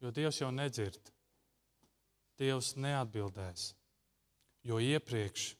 jo 0.00 0.10
Dievs 0.10 0.40
jau 0.40 0.50
nedzird. 0.52 1.12
Dievs 2.40 2.72
neatbildēs, 2.80 3.74
jo 4.64 4.78
iepriekš 4.80 5.50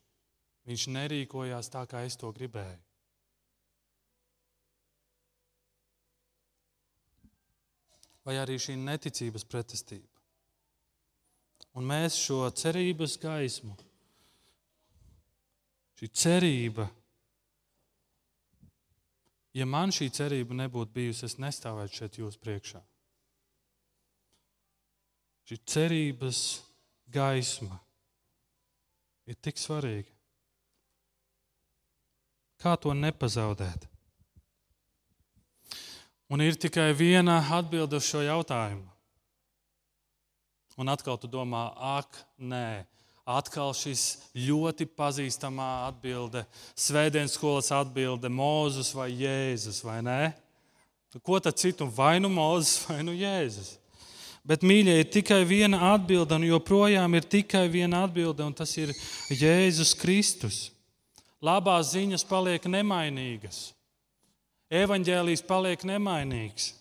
viņš 0.69 0.87
nerīkojās 0.95 1.69
tā, 1.73 1.85
kā 1.89 2.05
es 2.09 2.17
to 2.17 2.31
gribēju. 2.33 2.79
Vai 8.25 8.37
arī 8.41 8.57
šī 8.61 8.77
neticības 8.81 9.45
pretestība. 9.49 10.09
Un 11.77 11.87
mēs 11.87 12.17
šo 12.19 12.43
cerības 12.57 13.17
gaismu, 13.21 13.77
šī 16.01 16.09
cerība, 16.23 16.89
ja 19.55 19.67
man 19.67 19.93
šī 19.95 20.11
cerība 20.17 20.57
nebūtu 20.65 20.97
bijusi, 20.97 21.29
es 21.29 21.39
nestāvētu 21.43 22.01
šeit 22.01 22.19
jūs 22.21 22.41
priekšā. 22.41 22.83
Šī 25.51 25.57
cerības 25.67 26.41
gaisma 27.11 27.75
ir 29.27 29.35
tik 29.43 29.57
svarīga. 29.59 30.07
Kā 32.63 32.77
to 32.79 32.93
nepazaudēt? 32.95 33.89
Un 36.31 36.45
ir 36.47 36.55
tikai 36.55 36.93
viena 36.95 37.41
atbilde 37.57 37.99
uz 37.99 38.07
šo 38.07 38.23
jautājumu. 38.23 38.87
Un 40.79 40.95
atkal 40.95 41.19
tu 41.19 41.27
domā, 41.27 41.65
ak, 41.99 42.15
nē, 42.39 42.87
atkal 43.27 43.75
šis 43.75 44.21
ļoti 44.39 44.87
pazīstamā 44.87 45.89
atbilde, 45.89 46.45
svētdienas 46.79 47.35
skolas 47.35 47.75
atbilde, 47.75 48.31
Mozus 48.31 48.95
vai 48.95 49.11
Jēzus, 49.19 49.83
vai 49.83 49.99
nē? 50.07 50.23
Ko 51.27 51.43
tad 51.43 51.59
citu? 51.59 51.91
Vai 51.91 52.21
nu 52.23 52.31
Mozus, 52.31 52.85
vai 52.87 53.03
nu 53.03 53.19
Jēzus? 53.19 53.80
Bet, 54.51 54.65
mīļie, 54.67 54.97
ir 54.99 55.11
tikai 55.15 55.45
viena 55.47 55.79
atbilde, 55.93 56.35
un 56.35 56.43
joprojām 56.49 57.13
ir 57.15 57.27
tikai 57.31 57.69
viena 57.71 58.01
atbilde, 58.03 58.43
un 58.43 58.55
tas 58.59 58.73
ir 58.83 58.91
Jēzus 59.31 59.93
Kristus. 59.95 60.57
Labās 61.39 61.93
ziņas 61.93 62.27
paliek 62.27 62.67
nemainīgas. 62.67 63.69
Evanģēlijs 64.75 65.45
paliek 65.47 65.85
nemainīgs. 65.87 66.73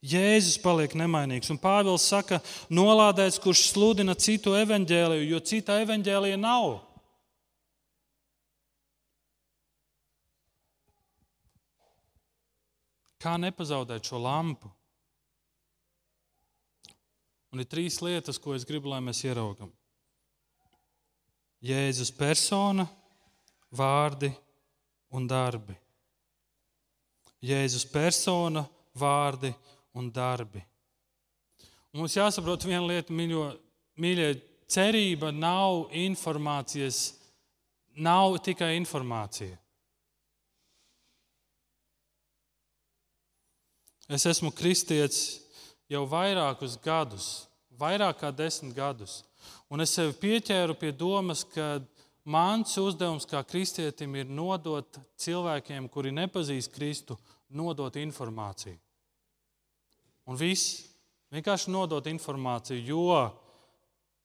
Jēzus 0.00 0.56
paliek 0.62 0.96
nemainīgs. 0.96 1.52
Un 1.52 1.60
Pāvils 1.60 2.06
saka, 2.08 2.40
nolādēts, 2.72 3.36
kurš 3.44 3.66
sludina 3.74 4.16
citu 4.16 4.56
evaņģēliju, 4.56 5.28
jo 5.28 5.42
cita 5.44 5.76
evaņģēlija 5.84 6.40
nav. 6.40 6.78
Kā 13.20 13.36
nepazaudēt 13.36 14.08
šo 14.08 14.24
lampu? 14.24 14.72
Un 17.52 17.62
ir 17.62 17.68
trīs 17.68 18.00
lietas, 18.04 18.38
ko 18.40 18.54
es 18.56 18.66
gribu, 18.68 18.90
lai 18.92 19.00
mēs 19.04 19.22
ieraugam. 19.24 19.70
Jēzus 21.64 22.10
persona, 22.14 22.84
vārdi 23.74 24.30
un 25.16 25.26
darbi. 25.28 25.74
Jēzus 27.42 27.86
persona, 27.88 28.64
vārdi 28.98 29.50
un 29.98 30.10
darbi. 30.12 30.62
Un 31.94 32.02
mums 32.02 32.16
jāsaprot 32.18 32.66
viena 32.68 32.84
lieta, 32.84 33.14
mīļo, 33.14 33.46
mīļie, 33.98 34.28
cerība 34.68 35.32
nav 35.32 35.88
informācijas, 35.96 37.14
nav 37.96 38.36
tikai 38.44 38.74
informācija. 38.76 39.56
Es 44.08 44.24
esmu 44.28 44.52
kristietis 44.56 45.38
jau 45.88 46.04
vairākus 46.08 46.76
gadus, 46.84 47.28
vairāk 47.78 48.20
kā 48.22 48.32
desmit 48.34 48.76
gadus. 48.76 49.22
Un 49.72 49.84
es 49.84 49.94
sev 49.96 50.14
pieķēru 50.20 50.76
pie 50.78 50.92
domas, 50.92 51.44
ka 51.44 51.78
mans 52.28 52.74
uzdevums 52.80 53.28
kā 53.28 53.42
kristietim 53.46 54.16
ir 54.20 54.28
nodot 54.28 55.00
cilvēkiem, 55.20 55.88
kuri 55.92 56.12
nepazīst 56.12 56.72
Kristu, 56.74 57.16
nodot 57.48 57.96
informāciju. 57.96 58.76
Un 60.28 60.36
viss 60.36 60.84
vienkārši 61.32 61.72
nodot 61.72 62.04
informāciju, 62.08 62.84
jo 62.84 63.12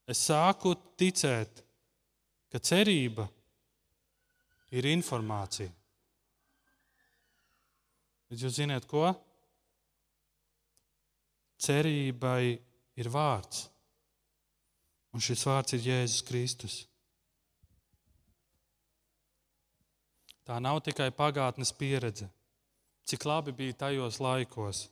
es 0.09 0.25
sāku 0.27 0.75
ticēt, 0.99 1.63
ka 2.51 2.59
cerība 2.59 3.25
ir 4.75 4.87
informācija. 4.91 5.71
Bet 8.27 8.41
jūs 8.43 8.57
zināt, 8.57 8.87
ko? 8.89 9.13
Cerībai 11.63 12.59
ir 12.99 13.09
vārds. 13.09 13.67
Un 15.13 15.21
šis 15.21 15.45
vārds 15.45 15.75
ir 15.77 15.85
Jēzus 15.87 16.25
Kristus. 16.25 16.77
Tā 20.43 20.57
nav 20.59 20.81
tikai 20.83 21.07
pagātnes 21.15 21.71
pieredze, 21.71 22.27
cik 23.07 23.23
labi 23.29 23.53
bija 23.55 23.77
tajos 23.85 24.19
laikos. 24.19 24.87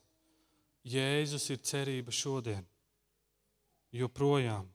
Jēzus 0.88 1.50
ir 1.52 1.60
cerība 1.66 2.14
šodien, 2.16 2.64
joprojām. 3.94 4.70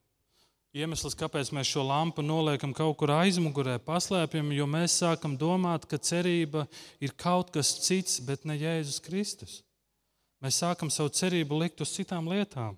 Iemesls, 0.77 1.17
kāpēc 1.17 1.49
mēs 1.57 1.71
šo 1.73 1.87
lampu 1.89 2.21
noliekam 2.21 2.75
kaut 2.77 2.99
kur 3.01 3.15
aizmugurē, 3.15 3.79
paslēpjam, 3.81 4.51
jo 4.53 4.67
mēs 4.69 4.99
sākam 5.01 5.39
domāt, 5.41 5.87
ka 5.89 5.97
cerība 5.97 6.67
ir 7.01 7.15
kaut 7.17 7.55
kas 7.55 7.71
cits, 7.87 8.21
bet 8.21 8.45
ne 8.45 8.59
Jēzus 8.61 9.01
Kristus. 9.01 9.63
Mēs 10.45 10.59
sākam 10.61 10.91
savu 10.93 11.13
cerību 11.17 11.61
likt 11.63 11.81
uz 11.81 11.95
citām 11.97 12.29
lietām. 12.29 12.77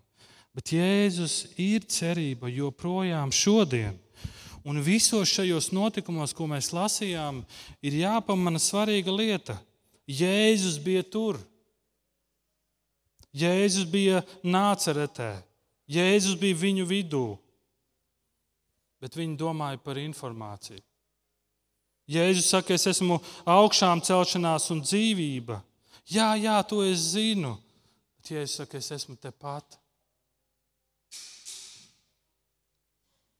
Bet 0.55 0.73
Jēzus 0.75 1.53
ir 1.61 1.85
cerība 1.87 2.51
joprojām 2.51 3.33
šodien. 3.35 3.99
Un 4.67 4.83
visos 4.85 5.31
šajos 5.31 5.71
notikumos, 5.73 6.35
ko 6.35 6.49
mēs 6.51 6.73
lasījām, 6.75 7.45
ir 7.81 8.01
jāpamana 8.03 8.61
svarīga 8.61 9.15
lieta. 9.15 9.57
Jēzus 10.09 10.79
bija 10.83 11.05
tur. 11.07 11.39
Jēzus 13.37 13.87
bija 13.89 14.23
nāceretē. 14.43 15.39
Jēzus 15.89 16.37
bija 16.41 16.59
viņu 16.59 16.89
vidū. 16.89 17.27
Bet 18.99 19.15
viņi 19.17 19.39
domāja 19.39 19.79
par 19.81 20.01
informāciju. 20.01 20.83
Jēzus 22.09 22.49
saka, 22.49 22.75
es 22.75 22.89
esmu 22.89 23.19
augšām 23.47 24.01
celšanās 24.05 24.71
un 24.73 24.81
dzīvība. 24.83 25.61
Jā, 26.09 26.33
jā, 26.41 26.57
to 26.65 26.81
es 26.87 27.13
zinu. 27.13 27.57
Bet, 28.17 28.31
ja 28.33 28.45
es 28.45 28.57
saku, 28.59 28.81
es 28.81 28.91
esmu 28.97 29.17
tepat, 29.21 29.79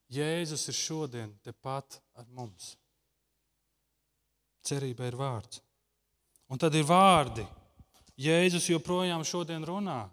Jēzus 0.09 0.63
ir 0.71 0.77
šodien 0.77 1.33
tepat 1.45 1.99
ar 2.17 2.25
mums. 2.33 2.71
Cerība 4.65 5.05
ir 5.05 5.17
vārds. 5.21 5.61
Un 6.49 6.61
tad 6.61 6.73
ir 6.77 6.87
vārdi. 6.89 7.45
Jēzus 8.17 8.71
joprojām 8.73 9.21
šodien 9.29 9.67
runā. 9.69 10.07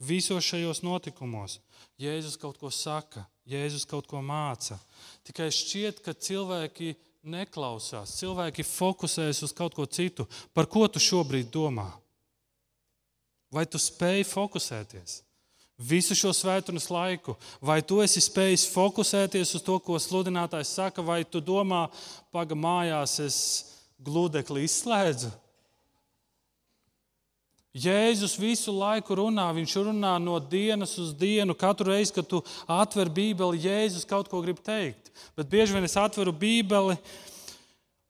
Visos 0.00 0.46
šajos 0.46 0.80
notikumos 0.86 1.58
Jēzus 1.98 2.38
kaut 2.38 2.60
ko 2.60 2.70
saka, 2.70 3.24
Jēzus 3.48 3.86
kaut 3.90 4.06
ko 4.06 4.20
māca. 4.22 4.78
Tikai 5.26 5.48
šķiet, 5.54 5.98
ka 6.04 6.14
cilvēki 6.14 6.92
neklausās. 7.22 8.16
Cilvēki 8.18 8.66
fokusējas 8.66 9.42
uz 9.46 9.54
kaut 9.56 9.74
ko 9.76 9.86
citu. 9.86 10.26
Par 10.54 10.68
ko 10.70 10.86
tu 10.88 11.02
šobrīd 11.02 11.50
domā? 11.52 11.88
Vai 13.52 13.64
tu 13.66 13.80
spēj 13.80 14.26
fokusēties? 14.28 15.22
Visu 15.78 16.16
šo 16.18 16.32
svētdienas 16.34 16.88
laiku, 16.90 17.36
vai 17.62 17.78
tu 17.86 18.00
esi 18.02 18.18
spējis 18.18 18.66
fokusēties 18.72 19.54
uz 19.54 19.62
to, 19.62 19.76
ko 19.78 19.94
sludinātājs 20.02 20.72
saka, 20.74 21.04
vai 21.06 21.20
tu 21.22 21.38
domā, 21.38 21.84
paga 22.34 22.56
mājās, 22.58 23.14
es 23.22 23.36
gludekli 24.02 24.66
izslēdzu? 24.66 25.30
Jēzus 27.78 28.34
visu 28.40 28.72
laiku 28.74 29.20
runā, 29.20 29.46
viņš 29.54 29.76
runā 29.86 30.16
no 30.18 30.38
dienas 30.42 30.96
uz 30.98 31.12
dienu. 31.14 31.54
Katru 31.54 31.92
reizi, 31.92 32.16
kad 32.16 32.26
tu 32.26 32.42
atver 32.66 33.06
Bībeli, 33.12 33.60
Jēzus 33.62 34.08
kaut 34.08 34.26
ko 34.32 34.42
grib 34.42 34.58
teikt. 34.64 35.07
Bet 35.38 35.50
bieži 35.50 35.76
vien 35.76 35.86
es 35.86 35.96
atveru 35.98 36.32
Bībeli 36.32 36.96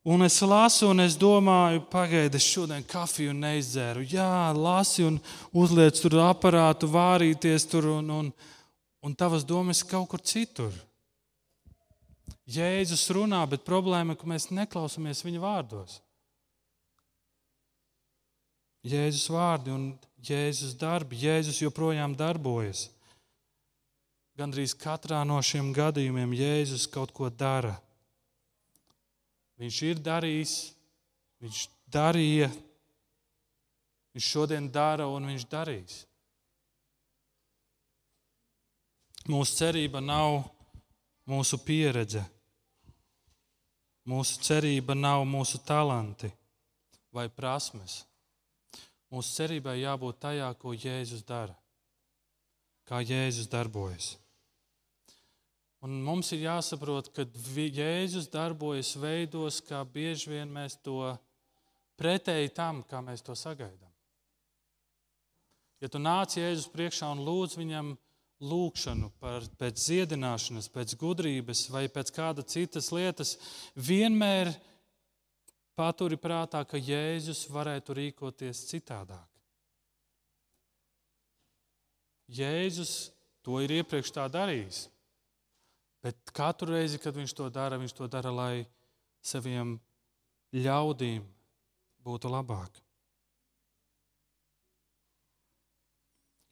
un 0.09 0.25
es 0.25 0.39
lasu, 0.41 0.89
un 0.89 1.03
es 1.05 1.19
domāju, 1.21 1.83
pagaidi, 1.93 2.39
es 2.41 2.47
šodien 2.49 2.85
kafiju 2.89 3.35
neizdzēru. 3.37 4.07
Jā, 4.09 4.49
lasi 4.57 5.05
un 5.05 5.19
uzliec 5.53 6.01
tur 6.01 6.17
aparātu, 6.25 6.89
vārīties 6.89 7.69
tur, 7.69 7.91
un, 7.99 8.11
un, 8.15 8.31
un 9.05 9.17
tavas 9.19 9.45
domas 9.45 9.83
kaut 9.85 10.09
kur 10.09 10.25
citur. 10.25 10.73
Jēzus 12.49 13.05
runā, 13.13 13.43
bet 13.51 13.67
problēma 13.69 14.15
ir, 14.15 14.21
ka 14.21 14.29
mēs 14.31 14.49
neklausāmies 14.49 15.21
viņa 15.27 15.43
vārdos. 15.43 15.99
Jēzus 18.89 19.29
vārdi 19.29 19.75
un 19.75 19.91
Jēzus 20.25 20.73
darbi. 20.79 21.19
Jēzus 21.21 21.61
joprojām 21.61 22.15
darbojas. 22.17 22.89
Gandrīz 24.39 24.71
katrā 24.79 25.25
no 25.27 25.41
šiem 25.43 25.73
gadījumiem 25.75 26.31
Jēzus 26.39 26.85
kaut 26.87 27.11
ko 27.11 27.27
dara. 27.27 27.73
Viņš 29.59 29.79
ir 29.89 30.03
darījis, 30.07 30.53
viņš 31.43 31.63
darīja, 31.91 32.47
viņš 34.15 34.29
šodien 34.37 34.69
dara 34.71 35.09
un 35.11 35.27
viņš 35.27 35.47
darīs. 35.51 35.97
Mūsu 39.27 39.59
cerība 39.59 39.99
nav 39.99 40.45
mūsu 41.27 41.59
pieredze. 41.59 42.23
Mūsu 44.07 44.39
cerība 44.47 44.95
nav 44.95 45.25
mūsu 45.27 45.59
talanti 45.67 46.31
vai 47.11 47.27
prasmes. 47.27 48.05
Mūsu 49.11 49.35
cerībai 49.35 49.81
jābūt 49.81 50.23
tajā, 50.23 50.55
ko 50.63 50.79
Jēzus 50.79 51.27
dara, 51.27 51.59
kā 52.87 53.03
Jēzus 53.03 53.51
darbojas. 53.51 54.15
Un 55.87 56.01
mums 56.03 56.33
ir 56.35 56.43
jāsaprot, 56.43 57.13
ka 57.15 57.23
Jēzus 57.23 58.27
darbojas 58.33 58.97
veidos, 58.99 59.61
kā 59.63 59.85
bieži 59.87 60.33
vien 60.33 60.51
mēs 60.51 60.75
to 60.83 61.13
pretēji 61.99 62.51
tam, 62.57 62.83
kā 62.83 62.99
mēs 63.05 63.23
to 63.23 63.37
sagaidām. 63.39 63.93
Ja 65.79 65.87
tu 65.87 66.01
nāc 66.03 66.35
Jēzus 66.35 66.67
priekšā 66.73 67.13
un 67.15 67.23
lūdz 67.23 67.55
viņam 67.61 67.93
lūgšanu 68.43 69.13
par, 69.23 69.47
pēc 69.59 69.79
dziedināšanas, 69.79 70.67
pēc 70.75 70.97
gudrības 70.99 71.69
vai 71.71 71.87
pēc 71.91 72.11
kāda 72.15 72.43
citas 72.43 72.91
lietas, 72.95 73.37
vienmēr 73.75 74.51
Paturi 75.79 76.19
prātā, 76.19 76.65
ka 76.67 76.75
Jēzus 76.75 77.45
varētu 77.55 77.95
rīkoties 77.95 78.65
citādāk. 78.67 79.29
Jēzus 82.35 83.13
to 83.47 83.61
ir 83.63 83.79
iepriekš 83.79 84.11
tā 84.17 84.27
darījis. 84.27 84.89
Bet 86.05 86.33
katru 86.35 86.73
reizi, 86.77 87.01
kad 87.03 87.17
viņš 87.17 87.35
to 87.35 87.49
dara, 87.51 87.79
viņš 87.81 87.95
to 87.99 88.07
dara, 88.11 88.31
lai 88.31 88.67
saviem 89.25 89.77
ļaudīm 90.55 91.25
būtu 92.07 92.31
labāk. 92.31 92.79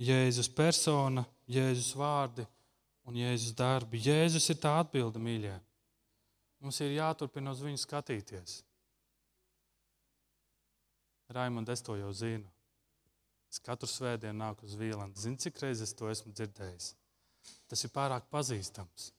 Jēzus 0.03 0.51
persona, 0.53 1.25
Jēzus 1.49 1.95
vārdi 1.97 2.45
un 3.09 3.17
Jēzus 3.17 3.55
darbi. 3.57 4.03
Jēzus 4.03 4.51
ir 4.53 4.59
tā 4.61 4.75
atbilde, 4.83 5.23
mīļie. 5.23 5.55
Mums 6.61 6.81
ir 6.85 6.97
jāturpina 6.99 7.55
uz 7.55 7.63
viņu 7.65 7.81
skatīties. 7.81 8.59
Raimond, 11.33 11.71
es 11.73 11.83
to 11.83 11.97
jau 11.99 12.13
zinu. 12.15 12.47
Es 13.51 13.63
katru 13.63 13.89
svētdienu 13.89 14.37
nāku 14.43 14.67
uz 14.67 14.75
Vīlandu. 14.79 15.21
Zini, 15.23 15.39
cik 15.41 15.63
reizes 15.63 15.95
to 15.97 16.11
esmu 16.11 16.35
dzirdējis? 16.35 16.91
Tas 17.71 17.85
ir 17.87 17.93
pārāk 17.95 18.27
pazīstams. 18.31 19.13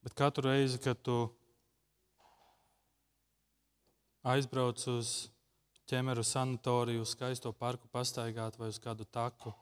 Bet 0.00 0.14
katru 0.16 0.48
reizi, 0.48 0.78
kad 0.80 1.00
tu 1.04 1.16
aizbrauc 4.24 4.80
uz 4.92 5.30
ķemeru 5.90 6.24
sanatoriju, 6.24 7.02
uz 7.04 7.12
skaisto 7.16 7.52
parku 7.52 7.88
pastaigāt 7.92 8.56
vai 8.60 8.70
uz 8.72 8.78
kādu 8.80 9.04
taku 9.04 9.52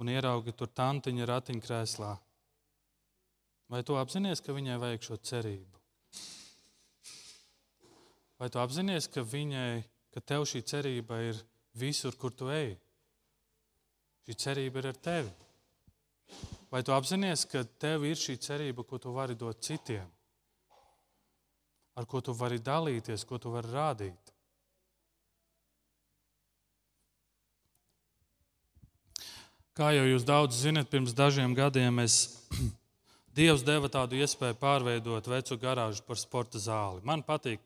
un 0.00 0.08
ieraugi 0.08 0.54
tur 0.56 0.70
tantiņa 0.72 1.26
ratiņkrēslā, 1.28 2.10
vai 3.70 3.82
tu 3.84 3.98
apzinājies, 4.00 4.40
ka 4.42 4.56
viņai 4.56 4.78
vajag 4.80 5.06
šo 5.06 5.18
cerību? 5.30 5.80
Vai 8.40 8.48
tu 8.48 8.62
apzinājies, 8.62 9.10
ka 9.12 9.20
viņai, 9.20 9.82
ka 10.14 10.22
tev 10.24 10.46
šī 10.48 10.62
cerība 10.64 11.20
ir 11.28 11.42
visur, 11.76 12.16
kur 12.16 12.32
tu 12.32 12.48
ej? 12.48 12.72
Šī 14.24 14.38
cerība 14.46 14.80
ir 14.80 14.90
ar 14.94 15.02
tevi. 15.04 15.34
Vai 16.70 16.82
tu 16.86 16.94
apzinājies, 16.94 17.46
ka 17.50 17.64
tev 17.82 18.04
ir 18.06 18.18
šī 18.18 18.36
cerība, 18.38 18.84
ko 18.86 18.98
tu 19.02 19.10
vari 19.14 19.34
dot 19.34 19.58
citiem, 19.66 20.06
ar 21.98 22.06
ko 22.06 22.20
tu 22.22 22.34
vari 22.36 22.60
dalīties, 22.62 23.26
ko 23.26 23.40
tu 23.42 23.50
vari 23.50 23.72
rādīt? 23.74 24.34
Kā 29.74 29.90
jau 29.96 30.04
jūs 30.06 30.26
daudz 30.28 30.60
zinat, 30.62 30.90
pirms 30.92 31.14
dažiem 31.16 31.54
gadiem 31.56 32.02
es 32.04 32.20
Dievs 33.38 33.62
deva 33.62 33.88
tādu 33.88 34.18
iespēju 34.18 34.56
pārveidot 34.58 35.28
vecu 35.30 35.56
garāžu 35.62 36.02
par 36.06 36.18
sporta 36.18 36.58
zāli. 36.58 37.02
Man 37.06 37.22
patīk 37.22 37.62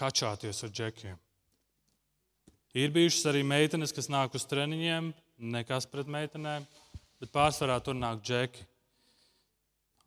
kačāties 0.00 0.64
ar 0.64 0.72
džekiem. 0.72 1.18
Ir 2.80 2.92
bijušas 2.94 3.28
arī 3.32 3.42
meitenes, 3.44 3.92
kas 3.92 4.08
nāk 4.10 4.34
uz 4.38 4.46
treniņiem, 4.48 5.12
nekas 5.52 5.88
pret 5.90 6.08
meitenēm, 6.10 6.64
bet 7.20 7.32
pārsvarā 7.34 7.78
tur 7.84 7.98
nāk 7.98 8.22
džeki. 8.24 8.66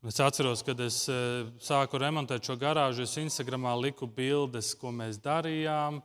Es 0.03 0.20
atceros, 0.20 0.59
kad 0.68 0.80
es 0.84 0.97
e, 1.07 1.16
sāku 1.64 1.99
remontēt 2.01 2.43
šo 2.43 2.57
garāžu, 2.59 3.05
es 3.05 3.14
Instagramā 3.22 3.72
liku 3.80 4.03
bildes, 4.03 4.74
ko 4.76 4.91
mēs 4.91 5.22
darījām, 5.24 6.01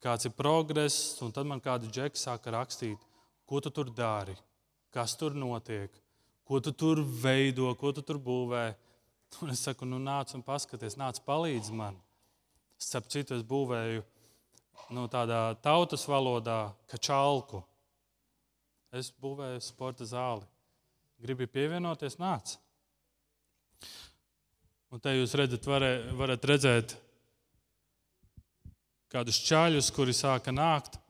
kāds 0.00 0.24
ir 0.24 0.32
progress. 0.32 1.18
Tad 1.20 1.44
man 1.50 1.60
kādi 1.60 1.90
džeki 1.92 2.16
sāka 2.16 2.54
rakstīt, 2.54 3.02
ko 3.44 3.60
tu 3.60 3.68
tur 3.74 3.90
dari, 3.92 4.32
kas 4.94 5.12
tur 5.20 5.36
notiek, 5.36 5.92
ko 6.48 6.62
tu 6.64 6.72
tur 6.72 7.02
veido, 7.04 7.68
ko 7.76 7.92
tu 7.92 8.00
tur 8.00 8.16
būvē. 8.16 8.64
Un 9.42 9.52
es 9.52 9.60
saku, 9.66 9.84
nu 9.84 9.98
nāc 10.00 10.32
un 10.36 10.44
paskaties, 10.46 10.96
nāc 10.96 11.20
palīdz 11.26 11.72
man. 11.74 12.00
Starp 12.80 13.10
citu, 13.12 13.36
es 13.36 13.44
būvēju 13.44 14.04
nu, 14.94 15.04
tādā 15.10 15.50
tautas 15.60 16.04
valodā, 16.08 16.72
ka 16.88 16.96
čalku. 16.96 17.60
Es 18.94 19.08
būvēju 19.10 19.58
sporta 19.58 20.06
zāli. 20.06 20.44
Gribi 21.18 21.48
pievienoties, 21.50 22.14
nāc. 22.20 22.52
Un 24.94 25.00
te 25.02 25.10
jūs 25.16 25.34
redzat, 25.34 25.66
varē, 25.66 25.90
varat 26.14 26.44
redzēt 26.46 26.94
kādus 29.10 29.40
čaļus, 29.48 29.90
kuri 29.94 30.14
sāka 30.14 30.54
nākt. 30.54 31.00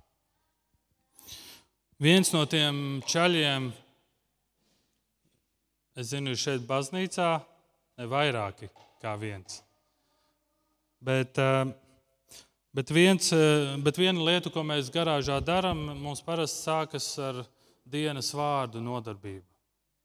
Viens 2.00 2.32
no 2.32 2.46
tiem 2.48 3.02
čaļiem, 3.08 3.68
es 6.00 6.08
zinu, 6.14 6.32
ir 6.32 6.40
šeit 6.40 6.64
baznīcā, 6.68 7.30
ne 8.00 8.08
vairāki 8.08 8.70
kā 9.04 9.12
viens. 9.20 9.60
Bet, 11.04 11.36
eh, 11.36 11.68
bet, 12.72 12.88
viens, 12.88 13.28
eh, 13.32 13.76
bet 13.76 14.00
viena 14.00 14.24
lieta, 14.24 14.48
ko 14.48 14.64
mēs 14.64 14.88
garāžā 14.88 15.42
darām, 15.44 15.84
mums 16.00 16.24
parasti 16.24 16.64
sākas 16.64 17.18
ar 17.20 17.44
dienas 17.84 18.32
vārdu 18.34 18.82
nodarbību. 18.82 19.46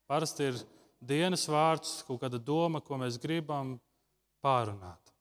Parasti 0.09 0.49
ir 0.49 0.57
dienas 0.99 1.45
vārds, 1.49 1.99
kaut 2.07 2.21
kāda 2.23 2.39
doma, 2.41 2.81
ko 2.81 2.97
mēs 2.99 3.19
gribam 3.21 3.77
pārunāt. 4.43 5.13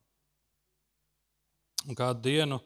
Un 1.89 1.97
kādu 1.99 2.25
dienu, 2.25 2.59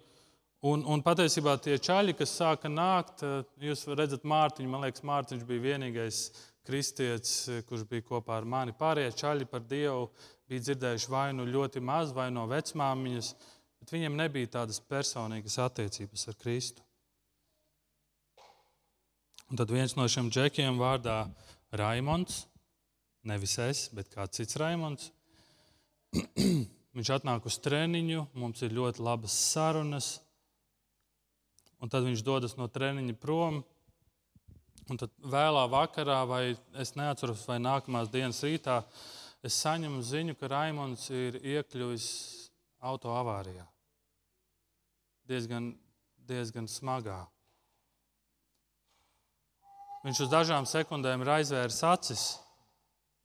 un, 0.67 0.85
un 0.89 1.03
patiesībā 1.05 1.57
tie 1.63 1.77
čaļi, 1.79 2.17
kas 2.19 2.33
sāka 2.39 2.71
nākt, 2.73 3.25
eh, 3.27 3.43
jūs 3.69 3.85
redzat, 3.93 4.25
Mārtiņu, 4.29 4.71
man 4.73 4.87
liekas, 4.87 5.05
Mārtiņš 5.07 5.45
bija 5.49 5.67
vienīgais 5.69 6.23
kristietis, 6.67 7.65
kurš 7.69 7.85
bija 7.91 8.07
kopā 8.07 8.39
ar 8.39 8.47
mani. 8.49 8.75
Pārējie 8.79 9.17
čaļi 9.19 9.49
par 9.51 9.67
Dievu 9.67 10.07
bija 10.49 10.69
dzirdējuši 10.69 11.11
vai 11.13 11.27
nu 11.37 11.47
ļoti 11.49 11.83
maz, 11.85 12.15
vai 12.15 12.31
no 12.35 12.47
vecmāmiņas, 12.51 13.35
bet 13.83 13.95
viņiem 13.95 14.17
nebija 14.19 14.55
tādas 14.59 14.81
personīgas 14.81 15.59
attiecības 15.63 16.29
ar 16.31 16.39
Kristu. 16.39 16.87
Un 19.53 19.59
tad 19.61 19.69
viens 19.69 19.93
no 19.93 20.07
šiem 20.09 20.31
džekiem 20.33 20.79
vārdā 20.81 21.27
Raimons, 21.77 22.47
nevis 23.29 23.59
es, 23.61 23.83
bet 23.93 24.09
kāds 24.09 24.39
cits 24.39 24.57
Raimons. 24.57 25.11
Viņš 26.97 27.11
atnāk 27.13 27.45
uz 27.51 27.59
treniņu, 27.61 28.23
mums 28.33 28.63
ir 28.65 28.73
ļoti 28.73 29.05
labas 29.05 29.35
sarunas, 29.51 30.09
un 31.85 31.93
tad 31.93 32.07
viņš 32.09 32.23
dodas 32.25 32.57
no 32.57 32.65
treniņa 32.73 33.19
prom. 33.21 33.61
Un 34.89 35.03
tad 35.05 35.13
vēlā 35.21 35.67
vakarā, 35.69 36.23
vai 36.25 36.41
es 36.81 36.95
neatceros, 36.97 37.45
vai 37.49 37.61
nākamās 37.61 38.09
dienas 38.09 38.41
rītā, 38.49 38.79
es 39.45 39.61
saņemu 39.61 40.01
ziņu, 40.15 40.39
ka 40.41 40.49
Raimons 40.55 41.11
ir 41.13 41.37
iekļuvis 41.43 42.09
autoavārijā. 42.89 43.69
Diezgan, 45.29 45.75
diezgan 46.25 46.73
smagā. 46.73 47.21
Viņš 50.03 50.25
uz 50.25 50.33
dažām 50.33 50.67
sekundēm 50.67 51.23
ir 51.23 51.31
aizvēris 51.37 51.83
acis 51.87 52.25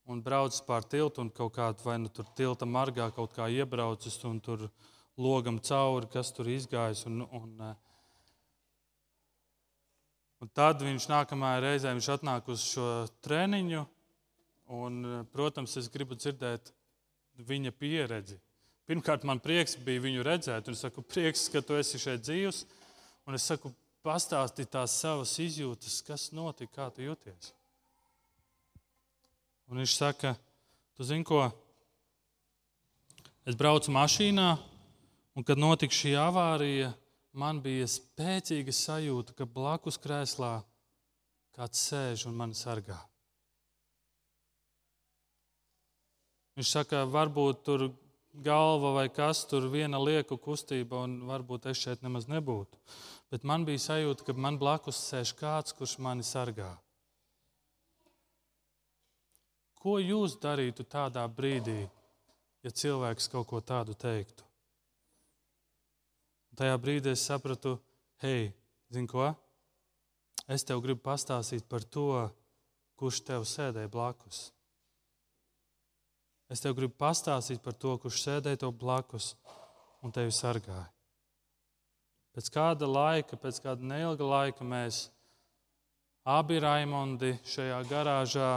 un 0.06 0.22
braucis 0.24 0.62
pār 0.62 0.86
tiltu 0.86 1.24
un 1.24 1.30
kaut 1.34 1.56
kādā 1.56 1.84
vai 1.84 1.98
nu 2.00 2.10
tur 2.14 2.30
tilta 2.38 2.66
margā 2.70 3.10
kaut 3.16 3.34
kā 3.34 3.50
iebraucis 3.50 4.20
un 4.30 4.40
tur 4.40 4.70
logam 5.18 5.58
cauri, 5.60 6.08
kas 6.14 6.32
tur 6.32 6.48
izgājis. 6.54 7.08
Un, 7.10 7.26
un, 7.26 7.52
eh, 7.62 7.76
un 10.42 10.54
tad 10.54 10.86
viņš 10.86 11.10
nākamajā 11.10 11.62
reizē 11.66 11.94
viņš 11.98 12.12
atnāk 12.20 12.50
uz 12.54 12.64
šo 12.76 12.90
treniņu 13.26 13.88
Un, 14.68 15.06
eh, 15.06 15.24
protams, 15.32 15.78
es 15.80 15.88
gribu 15.88 16.18
dzirdēt 16.20 16.74
viņa 17.48 17.72
pieredzi. 17.72 18.36
Pirmkārt, 18.88 19.24
man 19.24 19.40
prieks 19.40 19.78
bija 19.80 20.04
viņu 20.04 20.26
redzēt, 20.28 20.68
un 20.68 20.76
es 20.76 20.84
saku, 20.84 21.04
prieks, 21.08 21.48
ka 21.52 21.62
tu 21.64 21.76
esi 21.80 22.00
šeit 22.00 22.26
dzīvs. 22.26 22.66
Un 23.28 23.36
es 23.36 23.48
saku, 23.48 23.72
pastāsti 24.08 24.66
tās 24.72 24.96
savas 25.02 25.36
izjūtas, 25.44 26.00
kas 26.08 26.30
notika, 26.36 26.72
kā 26.80 26.88
tu 26.96 27.04
jūties. 27.04 27.52
Un 29.68 29.82
viņš 29.82 29.96
saka, 30.00 30.38
tu 30.96 31.04
zini, 31.04 31.28
ko? 31.28 31.44
Es 33.48 33.56
braucu 33.60 33.92
mašīnā, 33.96 34.48
un 35.36 35.48
kad 35.48 35.60
notika 35.60 35.96
šī 35.96 36.16
avārija, 36.20 36.94
man 37.36 37.60
bija 37.64 37.88
spēcīga 37.92 38.74
sajūta, 38.76 39.36
ka 39.36 39.48
blakus 39.48 40.00
krēslā 40.00 40.56
kāds 41.58 41.84
sēž 41.90 42.28
un 42.30 42.36
mani 42.40 42.56
sargā. 42.56 42.98
Viņš 46.58 46.74
saka, 46.74 47.04
varbūt 47.06 47.64
tur 47.68 47.90
galva 48.44 48.94
vai 48.96 49.08
kas 49.14 49.44
tur 49.50 49.68
viena 49.74 50.00
lieku 50.02 50.40
kustība, 50.42 51.04
un 51.06 51.20
varbūt 51.28 51.68
es 51.72 51.84
šeit 51.84 52.04
nemaz 52.06 52.26
nebūtu. 52.32 52.80
Bet 53.32 53.44
man 53.44 53.66
bija 53.68 53.82
sajūta, 53.84 54.24
ka 54.24 54.36
man 54.40 54.60
blakus 54.60 55.00
sēž 55.10 55.34
kāds, 55.36 55.76
kurš 55.76 55.98
mani 56.04 56.24
sargā. 56.24 56.70
Ko 59.78 59.98
jūs 60.00 60.38
darītu 60.42 60.86
tādā 60.88 61.26
brīdī, 61.28 61.82
ja 62.64 62.72
cilvēks 62.72 63.28
kaut 63.32 63.50
ko 63.52 63.62
tādu 63.62 63.96
teiktu? 64.00 64.48
Tajā 66.58 66.80
brīdī 66.82 67.14
es 67.14 67.28
sapratu, 67.28 67.76
hei, 68.24 68.50
zini 68.90 69.12
ko? 69.12 69.30
Es 70.48 70.64
tev 70.66 70.82
gribu 70.82 71.04
pastāstīt 71.06 71.68
par 71.70 71.84
to, 71.84 72.10
kurš 72.98 73.22
tev 73.28 73.46
sēdēja 73.46 73.92
blakus. 73.94 74.48
Es 76.50 76.64
tev 76.64 76.78
gribu 76.80 76.96
pastāstīt 76.98 77.62
par 77.62 77.76
to, 77.76 77.98
kurš 78.02 78.24
sēdēja 78.24 78.64
tev 78.64 78.74
blakus 78.80 79.34
un 80.02 80.16
tevi 80.16 80.32
sargāja. 80.32 80.88
Pēc 82.38 82.52
kāda 82.54 82.86
laika, 82.86 83.34
pēc 83.34 83.58
kāda 83.64 83.82
neilga 83.82 84.22
laika 84.22 84.62
mēs 84.62 85.08
abi 86.22 86.60
Raimondi 86.62 87.32
šajā 87.50 87.80
garāžā 87.90 88.50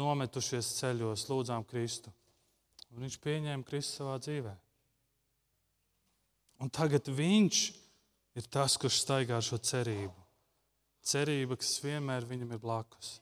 nometušies 0.00 0.70
ceļos, 0.78 1.26
lūdzām 1.28 1.66
Kristu. 1.68 2.08
Un 2.88 3.04
viņš 3.04 3.18
pieņēma 3.20 3.68
Kristu 3.68 3.98
savā 3.98 4.14
dzīvē. 4.24 4.54
Un 6.64 6.72
tagad 6.72 7.10
viņš 7.12 7.60
ir 8.40 8.48
tas, 8.48 8.78
kurš 8.80 9.02
staigā 9.02 9.42
šo 9.44 9.60
cerību. 9.60 10.16
Cerība, 11.04 11.60
kas 11.60 11.74
vienmēr 11.84 12.24
viņam 12.24 12.56
ir 12.56 12.64
blakus. 12.64 13.18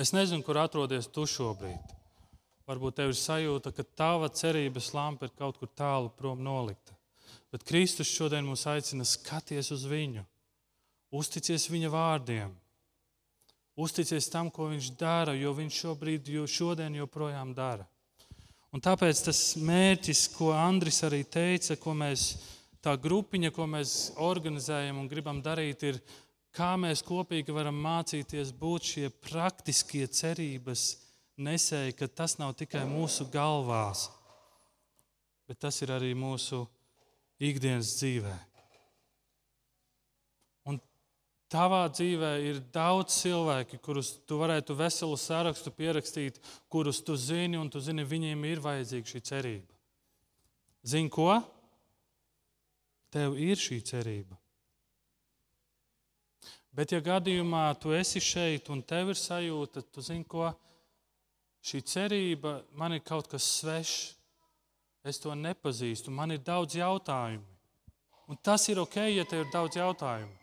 Es 0.00 0.16
nezinu, 0.16 0.40
kur 0.46 0.62
atrodies 0.64 1.12
tu 1.12 1.28
šobrīd. 1.28 1.97
Varbūt 2.68 2.98
tev 2.98 3.14
ir 3.14 3.16
sajūta, 3.16 3.72
ka 3.72 3.84
tava 3.96 4.28
cerības 4.28 4.90
lampa 4.92 5.24
ir 5.24 5.32
kaut 5.38 5.56
kur 5.56 5.70
tālu 5.72 6.10
prom 6.12 6.42
nolikta. 6.44 6.92
Bet 7.48 7.64
Kristus 7.64 8.10
šodien 8.12 8.44
mūs 8.44 8.66
aicina 8.68 9.06
skaties 9.08 9.70
uz 9.72 9.86
viņu, 9.88 10.24
uzticies 11.16 11.64
viņa 11.72 11.88
vārdiem, 11.92 12.52
uzticies 13.80 14.28
tam, 14.28 14.50
ko 14.52 14.68
viņš 14.68 14.90
dara, 15.00 15.32
jo 15.32 15.54
viņš 15.56 15.80
šobrīd, 15.84 16.28
jo 16.34 16.44
šodien 16.44 16.98
joprojām 17.00 17.54
dara. 17.56 17.88
Un 18.68 18.84
tāpēc 18.84 19.24
tas 19.24 19.40
mērķis, 19.64 20.26
ko 20.36 20.52
Andris 20.52 21.00
arī 21.08 21.22
teica, 21.24 21.78
ko 21.80 21.96
mēs, 21.96 22.34
tā 22.84 22.98
grupiņa, 23.00 23.48
ko 23.56 23.64
mēs 23.64 23.96
organizējam 24.20 25.00
un 25.00 25.08
gribam 25.08 25.40
darīt, 25.40 25.88
ir, 25.88 26.02
kā 26.52 26.74
mēs 26.76 27.00
kopīgi 27.06 27.54
varam 27.54 27.80
mācīties 27.80 28.52
būt 28.60 28.92
šie 28.92 29.08
praktiskie 29.24 30.04
cerības 30.12 31.07
nesēji, 31.38 31.94
ka 31.96 32.08
tas 32.10 32.36
nav 32.38 32.54
tikai 32.58 32.82
mūsu 32.88 33.28
galvās, 33.32 34.08
bet 35.48 35.60
tas 35.62 35.78
ir 35.84 35.92
arī 35.94 36.12
mūsu 36.18 36.64
ikdienas 37.38 37.94
dzīvē. 38.00 38.34
Un 40.68 40.80
tavā 41.50 41.84
dzīvē 41.94 42.32
ir 42.50 42.60
daudz 42.74 43.20
cilvēku, 43.22 43.78
kurus 43.84 44.16
tu 44.28 44.40
varētu 44.42 44.76
veselu 44.78 45.18
sarakstu 45.18 45.72
pierakstīt, 45.74 46.42
kurus 46.68 47.00
tu 47.04 47.16
zini, 47.16 47.56
un 47.60 47.70
tu 47.70 47.80
zini, 47.80 48.06
viņiem 48.06 48.44
ir 48.50 48.64
vajadzīga 48.64 49.14
šī 49.14 49.24
cerība. 49.30 49.78
Zini 50.88 51.10
ko? 51.12 51.30
Tev 53.14 53.38
ir 53.40 53.56
šī 53.56 53.80
cerība. 53.86 54.36
Bet, 56.78 56.92
ja 56.92 57.00
gadījumā 57.02 57.72
tu 57.80 57.90
esi 57.96 58.20
šeit 58.22 58.68
un 58.70 58.82
tev 58.86 59.08
ir 59.10 59.18
sajūta, 59.18 59.82
tu 59.90 60.04
zini, 60.04 60.26
ko 60.28 60.52
šī 61.64 61.82
cerība 61.82 62.60
man 62.78 62.96
ir 62.96 63.04
kaut 63.06 63.28
kas 63.30 63.46
svešs, 63.58 64.14
es 65.08 65.20
to 65.22 65.32
nepazīstu, 65.34 66.12
man 66.12 66.34
ir 66.34 66.42
daudz 66.44 66.76
jautājumu. 66.78 67.46
Un 68.28 68.36
tas 68.44 68.66
ir 68.68 68.80
ok, 68.82 68.98
ja 69.08 69.24
tev 69.24 69.46
ir 69.46 69.52
daudz 69.52 69.78
jautājumu. 69.78 70.34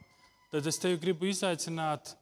Tad 0.50 0.66
es 0.66 0.80
tevi 0.82 0.98
gribu 0.98 1.28
izaicināt, 1.30 2.16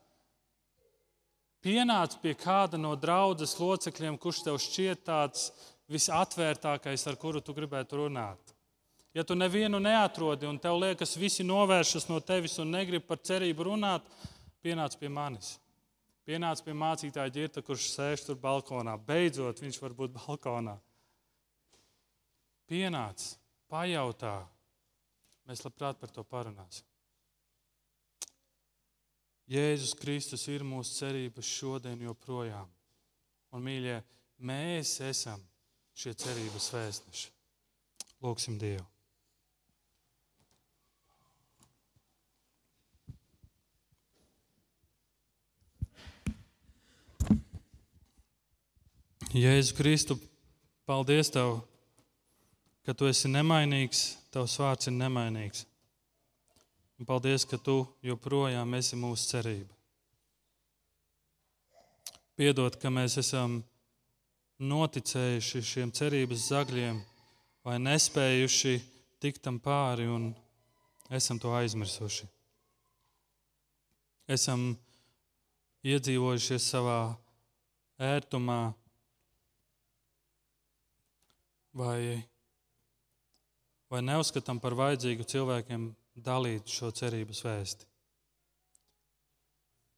pienāc 1.63 2.17
pie 2.19 2.33
kāda 2.35 2.79
no 2.79 2.95
draudzes 2.99 3.55
locekļiem, 3.59 4.17
kurš 4.19 4.43
tev 4.47 4.59
šķiet 4.59 5.05
tāds 5.07 5.51
visatvērtākais, 5.93 7.07
ar 7.07 7.19
kuru 7.21 7.39
tu 7.39 7.55
gribētu 7.55 8.01
runāt. 8.01 8.53
Ja 9.13 9.23
tu 9.23 9.37
nevienu 9.37 9.79
neatrodi 9.79 10.47
un 10.49 10.57
tev 10.59 10.79
liekas, 10.81 11.15
visi 11.21 11.45
novēršas 11.45 12.09
no 12.09 12.19
tevis 12.19 12.57
un 12.59 12.73
negrib 12.73 13.05
par 13.07 13.21
cerību 13.21 13.69
runāt, 13.69 14.07
pienāc 14.65 14.97
pie 14.97 15.11
manis. 15.13 15.59
Pienāc 16.23 16.61
pie 16.63 16.75
mācītāja 16.77 17.33
ģirta, 17.35 17.63
kurš 17.65 17.89
sēž 17.97 18.23
tur 18.27 18.37
balkonā. 18.39 18.95
Beidzot, 19.07 19.59
viņš 19.59 19.79
var 19.83 19.95
būt 19.97 20.13
balkonā. 20.15 20.77
Pienāc, 22.69 23.25
pajautā. 23.71 24.37
Mēs 25.49 25.65
labprāt 25.65 25.99
par 25.99 26.13
to 26.15 26.23
parunāsim. 26.23 26.87
Jēzus 29.51 29.91
Kristus 29.99 30.47
ir 30.47 30.63
mūsu 30.63 30.95
cerības 31.01 31.49
šodien 31.59 31.99
joprojām. 32.07 32.71
Un, 33.51 33.65
mīļie, 33.67 33.99
mēs 34.47 34.95
esam 35.03 35.43
šie 35.93 36.15
cerības 36.15 36.71
vēstneši. 36.73 37.29
Lūksim 38.23 38.57
Dievu! 38.57 38.92
Jēzu 49.33 49.73
Kristu, 49.73 50.13
paldies 50.85 51.31
Tev, 51.33 51.63
ka 52.85 52.93
Tu 52.93 53.07
esi 53.09 53.31
nemainīgs, 53.33 54.01
Tavs 54.29 54.59
vārds 54.61 54.91
ir 54.91 54.93
nemainīgs. 54.93 55.63
Un 57.01 57.07
paldies, 57.09 57.41
ka 57.49 57.57
Tu 57.57 57.79
joprojām 58.05 58.75
esi 58.77 58.99
mūsu 58.99 59.31
cerība. 59.31 59.73
Piedod, 62.37 62.77
ka 62.77 62.91
mēs 62.93 63.17
esam 63.23 63.55
noticējuši 64.61 65.63
šiem 65.65 65.95
cerības 65.97 66.45
zagļiem 66.51 67.01
vai 67.65 67.79
nespējuši 67.81 68.75
tikt 69.17 69.41
tam 69.49 69.57
pāri 69.57 70.05
un 70.13 70.29
esam 71.09 71.41
to 71.41 71.55
aizmirsuši. 71.57 72.29
Esam 74.29 74.75
iedzīvojušies 75.81 76.69
savā 76.77 77.01
ērtumā, 77.97 78.61
vai, 81.73 82.21
vai 83.89 84.01
neuzskatām 84.05 84.61
par 84.61 84.77
vajadzīgu 84.77 85.25
cilvēkiem 85.29 85.89
dalīt 86.13 86.69
šo 86.69 86.91
cerības 86.93 87.41
vēsti. 87.45 87.89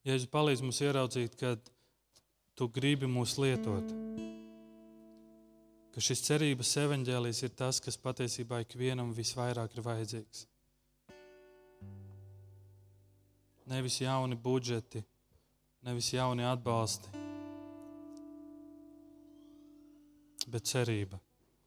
Jēzus 0.05 0.30
palīdz 0.32 0.61
mums 0.61 0.82
ieraudzīt, 0.86 1.36
ka 1.39 1.55
tu 2.55 2.69
gribi 2.71 3.09
mūs 3.09 3.36
lietot. 3.41 3.89
Ka 5.95 6.03
šis 6.03 6.21
cerības 6.28 6.76
evaņģēlijs 6.84 7.41
ir 7.47 7.55
tas, 7.57 7.80
kas 7.82 7.97
patiesībā 7.97 8.61
ikvienam 8.63 9.13
visvairāk 9.15 9.76
ir 9.76 9.86
vajadzīgs. 9.86 10.45
Nevis 13.65 13.97
jauni 14.03 14.38
budžeti, 14.38 15.01
nevis 15.88 16.11
jauni 16.13 16.45
atbalsti, 16.45 17.23
bet 20.53 20.69
cerība 20.69 21.17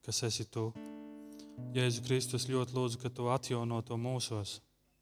kas 0.09 0.23
esi 0.25 0.47
tu. 0.49 0.71
Jēzu 1.77 2.01
Kristus 2.07 2.47
ļoti 2.49 2.73
lūdzu, 2.73 2.99
ka 3.03 3.11
tu 3.13 3.27
atjauno 3.29 3.83
to 3.85 3.99
mūsos. 4.01 4.55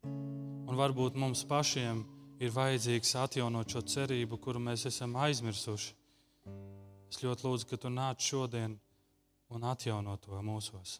Un 0.02 0.74
varbūt 0.74 1.14
mums 1.14 1.44
pašiem 1.46 2.00
ir 2.42 2.50
vajadzīgs 2.50 3.14
atjaunot 3.22 3.70
šo 3.70 3.84
cerību, 3.86 4.40
kuru 4.42 4.58
mēs 4.64 4.88
esam 4.90 5.14
aizmirsuši. 5.22 5.94
Es 7.06 7.22
ļoti 7.22 7.46
lūdzu, 7.46 7.68
ka 7.70 7.78
tu 7.78 7.92
nāc 7.92 8.24
šodien 8.26 8.74
un 9.54 9.68
atjauno 9.70 10.16
to 10.24 10.42
mūsos. 10.42 10.96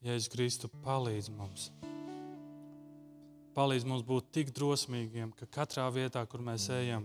Jēzus 0.00 0.32
Kristu 0.32 0.70
palīdz 0.80 1.28
mums. 1.36 1.68
Palīdz 3.52 3.84
mums 3.84 4.06
būt 4.08 4.32
tik 4.32 4.54
drosmīgiem, 4.56 5.36
ka 5.36 5.44
katrā 5.60 5.90
vietā, 5.92 6.24
kur 6.24 6.40
mēs 6.40 6.70
ejam, 6.72 7.04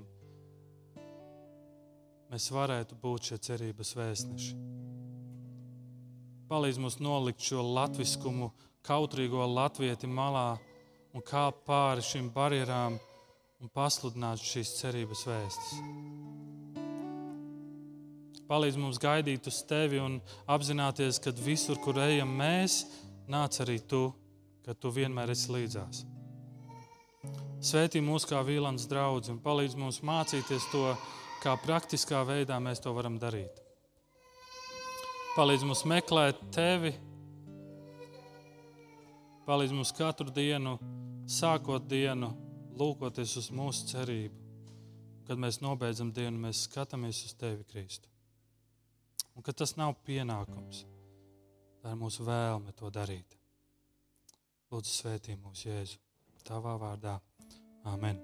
mēs 2.32 2.48
varētu 2.56 2.96
būt 3.04 3.34
šie 3.34 3.42
cerības 3.50 3.96
vēstneši. 4.00 4.76
Palīdz 6.46 6.78
mums 6.78 7.00
nolikt 7.02 7.42
šo 7.42 7.64
latviskumu, 7.66 8.52
kautrīgo 8.86 9.48
latvieti 9.50 10.06
malā 10.06 10.60
un 11.16 11.24
kāpt 11.26 11.64
pāri 11.66 12.04
šīm 12.06 12.28
barjerām 12.36 13.00
un 13.64 13.72
pasludināt 13.74 14.44
šīs 14.46 14.76
cerības 14.78 15.26
vēstis. 15.26 15.80
Palīdz 18.46 18.78
mums 18.78 19.02
gaidīt 19.02 19.50
uz 19.50 19.64
tevi 19.66 19.98
un 19.98 20.20
apzināties, 20.46 21.18
ka 21.18 21.34
visur, 21.34 21.82
kur 21.82 21.98
ejam 22.04 22.30
mēs, 22.38 22.84
nāc 23.26 23.58
arī 23.66 23.80
tu, 23.82 24.12
ka 24.68 24.78
tu 24.78 24.94
vienmēr 24.94 25.34
esi 25.34 25.50
līdzās. 25.50 26.06
Svētī 27.66 28.06
mūs 28.06 28.30
kā 28.30 28.46
vīlans 28.46 28.86
draugs 28.86 29.34
un 29.34 29.42
palīdz 29.42 29.80
mums 29.82 30.04
mācīties 30.06 30.70
to, 30.70 30.92
kā 31.42 31.58
praktiskā 31.66 32.22
veidā 32.28 32.62
mēs 32.62 32.86
to 32.86 32.94
varam 32.94 33.18
darīt. 33.18 33.65
Palīdz 35.36 35.66
mums 35.68 35.82
meklēt 35.84 36.38
tevi. 36.56 36.94
Palīdz 39.44 39.74
mums 39.76 39.90
katru 39.92 40.32
dienu, 40.32 40.78
sākot 41.28 41.84
dienu, 41.92 42.30
lūkoties 42.80 43.34
uz 43.42 43.50
mūsu 43.52 43.90
cerību. 43.90 44.40
Kad 45.28 45.42
mēs 45.42 45.60
nobeidzam 45.60 46.14
dienu, 46.16 46.40
mēs 46.46 46.62
skatāmies 46.70 47.20
uz 47.28 47.34
tevi, 47.36 47.66
Kristu. 47.68 48.08
Un 49.36 49.44
ka 49.44 49.52
tas 49.52 49.76
nav 49.76 49.98
pienākums, 50.08 50.86
tā 51.84 51.92
ir 51.92 52.00
mūsu 52.00 52.24
vēlme 52.24 52.72
to 52.80 52.94
darīt. 52.96 53.36
Lūdzu, 54.72 54.94
svētī 55.02 55.36
mūsu 55.36 55.68
Jēzu, 55.68 56.00
Tavā 56.48 56.78
vārdā. 56.80 57.18
Amen. 57.92 58.24